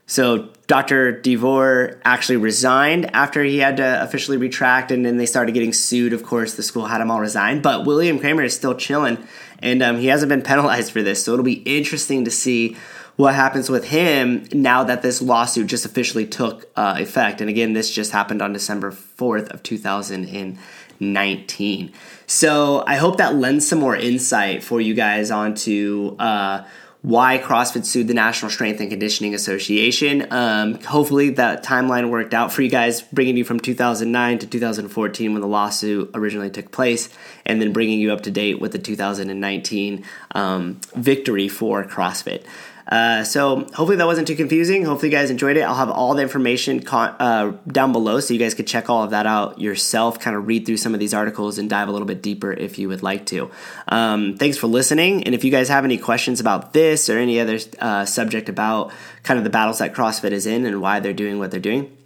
So 0.06 0.48
Dr. 0.72 1.12
Devor 1.12 2.00
actually 2.02 2.38
resigned 2.38 3.14
after 3.14 3.44
he 3.44 3.58
had 3.58 3.76
to 3.76 4.02
officially 4.02 4.38
retract, 4.38 4.90
and 4.90 5.04
then 5.04 5.18
they 5.18 5.26
started 5.26 5.52
getting 5.52 5.74
sued. 5.74 6.14
Of 6.14 6.22
course, 6.22 6.54
the 6.54 6.62
school 6.62 6.87
had 6.87 7.02
him 7.02 7.11
all 7.11 7.20
resign, 7.20 7.61
but 7.61 7.85
William 7.85 8.18
Kraemer 8.18 8.42
is 8.42 8.56
still 8.56 8.74
chilling, 8.74 9.18
and 9.58 9.82
um, 9.82 9.98
he 9.98 10.06
hasn't 10.06 10.30
been 10.30 10.40
penalized 10.42 10.90
for 10.90 11.02
this. 11.02 11.22
So 11.22 11.35
it'll 11.35 11.44
be 11.44 11.61
interesting 11.66 12.24
to 12.24 12.30
see 12.30 12.78
what 13.16 13.35
happens 13.35 13.68
with 13.68 13.88
him 13.88 14.48
now 14.50 14.82
that 14.85 15.02
this 15.02 15.20
lawsuit 15.20 15.66
just 15.66 15.85
officially 15.85 16.26
took 16.26 16.64
uh, 16.74 16.96
effect. 16.98 17.42
And 17.42 17.50
again, 17.50 17.74
this 17.74 17.94
just 17.94 18.11
happened 18.11 18.40
on 18.40 18.54
December 18.54 18.92
4th 18.92 19.50
of 19.50 19.62
2019. 19.62 21.92
So 22.26 22.82
I 22.87 22.96
hope 22.96 23.18
that 23.18 23.35
lends 23.35 23.68
some 23.68 23.78
more 23.78 23.94
insight 23.94 24.62
for 24.62 24.80
you 24.80 24.94
guys 24.94 25.30
onto. 25.30 26.16
Uh, 26.18 26.64
why 27.02 27.38
CrossFit 27.38 27.84
sued 27.84 28.06
the 28.06 28.14
National 28.14 28.48
Strength 28.50 28.80
and 28.80 28.88
Conditioning 28.88 29.34
Association. 29.34 30.32
Um, 30.32 30.80
hopefully, 30.82 31.30
that 31.30 31.64
timeline 31.64 32.10
worked 32.10 32.32
out 32.32 32.52
for 32.52 32.62
you 32.62 32.70
guys, 32.70 33.02
bringing 33.02 33.36
you 33.36 33.44
from 33.44 33.58
2009 33.58 34.38
to 34.38 34.46
2014 34.46 35.32
when 35.32 35.40
the 35.40 35.48
lawsuit 35.48 36.10
originally 36.14 36.50
took 36.50 36.70
place, 36.70 37.08
and 37.44 37.60
then 37.60 37.72
bringing 37.72 37.98
you 37.98 38.12
up 38.12 38.22
to 38.22 38.30
date 38.30 38.60
with 38.60 38.70
the 38.70 38.78
2019 38.78 40.04
um, 40.36 40.80
victory 40.94 41.48
for 41.48 41.84
CrossFit. 41.84 42.44
Uh, 42.88 43.25
so 43.25 43.61
hopefully 43.75 43.97
that 43.97 44.07
wasn't 44.07 44.27
too 44.27 44.35
confusing. 44.35 44.85
Hopefully 44.85 45.11
you 45.11 45.16
guys 45.16 45.31
enjoyed 45.31 45.57
it. 45.57 45.62
I'll 45.62 45.75
have 45.75 45.90
all 45.90 46.14
the 46.14 46.23
information 46.23 46.81
con- 46.81 47.14
uh, 47.18 47.53
down 47.68 47.92
below 47.92 48.21
so 48.21 48.35
you 48.35 48.40
guys 48.40 48.55
could 48.55 48.66
check 48.66 48.90
all 48.90 49.03
of 49.05 49.11
that 49.11 49.27
out 49.27 49.61
yourself, 49.61 50.18
kind 50.18 50.37
of 50.37 50.47
read 50.47 50.66
through 50.66 50.79
some 50.79 50.95
of 50.95 51.01
these 51.01 51.14
articles 51.14 51.59
and 51.59 51.71
dive 51.71 51.88
a 51.88 51.92
little 51.92 52.07
bit 52.07 52.23
deeper 52.23 52.53
if 52.53 52.79
you 52.79 52.88
would 52.88 53.03
like 53.03 53.27
to. 53.27 53.51
Um, 53.88 54.37
thanks 54.37 54.59
for 54.59 54.66
listening. 54.66 55.25
And 55.25 55.35
if 55.35 55.45
you 55.45 55.51
guys 55.51 55.68
have 55.68 55.85
any 55.85 55.99
questions 55.99 56.40
about 56.40 56.73
this 56.73 57.09
or 57.09 57.18
any 57.18 57.40
other 57.40 57.59
uh, 57.79 58.05
subject 58.05 58.49
about 58.49 58.92
kind 59.23 59.38
of 59.38 59.45
the 59.45 59.51
battles 59.51 59.79
that 59.79 59.95
CrossFit 59.95 60.33
is 60.33 60.47
in 60.47 60.66
and 60.66 60.81
why 60.81 61.01
they're 61.01 61.12
doing 61.12 61.38
what 61.38 61.51
they're 61.51 61.61
doing, 61.61 61.97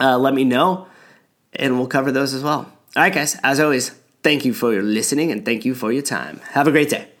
uh, 0.00 0.18
let 0.18 0.34
me 0.34 0.44
know 0.44 0.86
and 1.52 1.78
we'll 1.78 1.88
cover 1.88 2.12
those 2.12 2.34
as 2.34 2.42
well. 2.42 2.70
All 2.96 3.02
right, 3.02 3.12
guys, 3.12 3.36
as 3.42 3.60
always, 3.60 3.90
thank 4.22 4.44
you 4.44 4.54
for 4.54 4.72
your 4.72 4.82
listening 4.82 5.30
and 5.30 5.44
thank 5.44 5.64
you 5.64 5.74
for 5.74 5.92
your 5.92 6.02
time. 6.02 6.40
Have 6.52 6.66
a 6.66 6.70
great 6.70 6.88
day. 6.88 7.15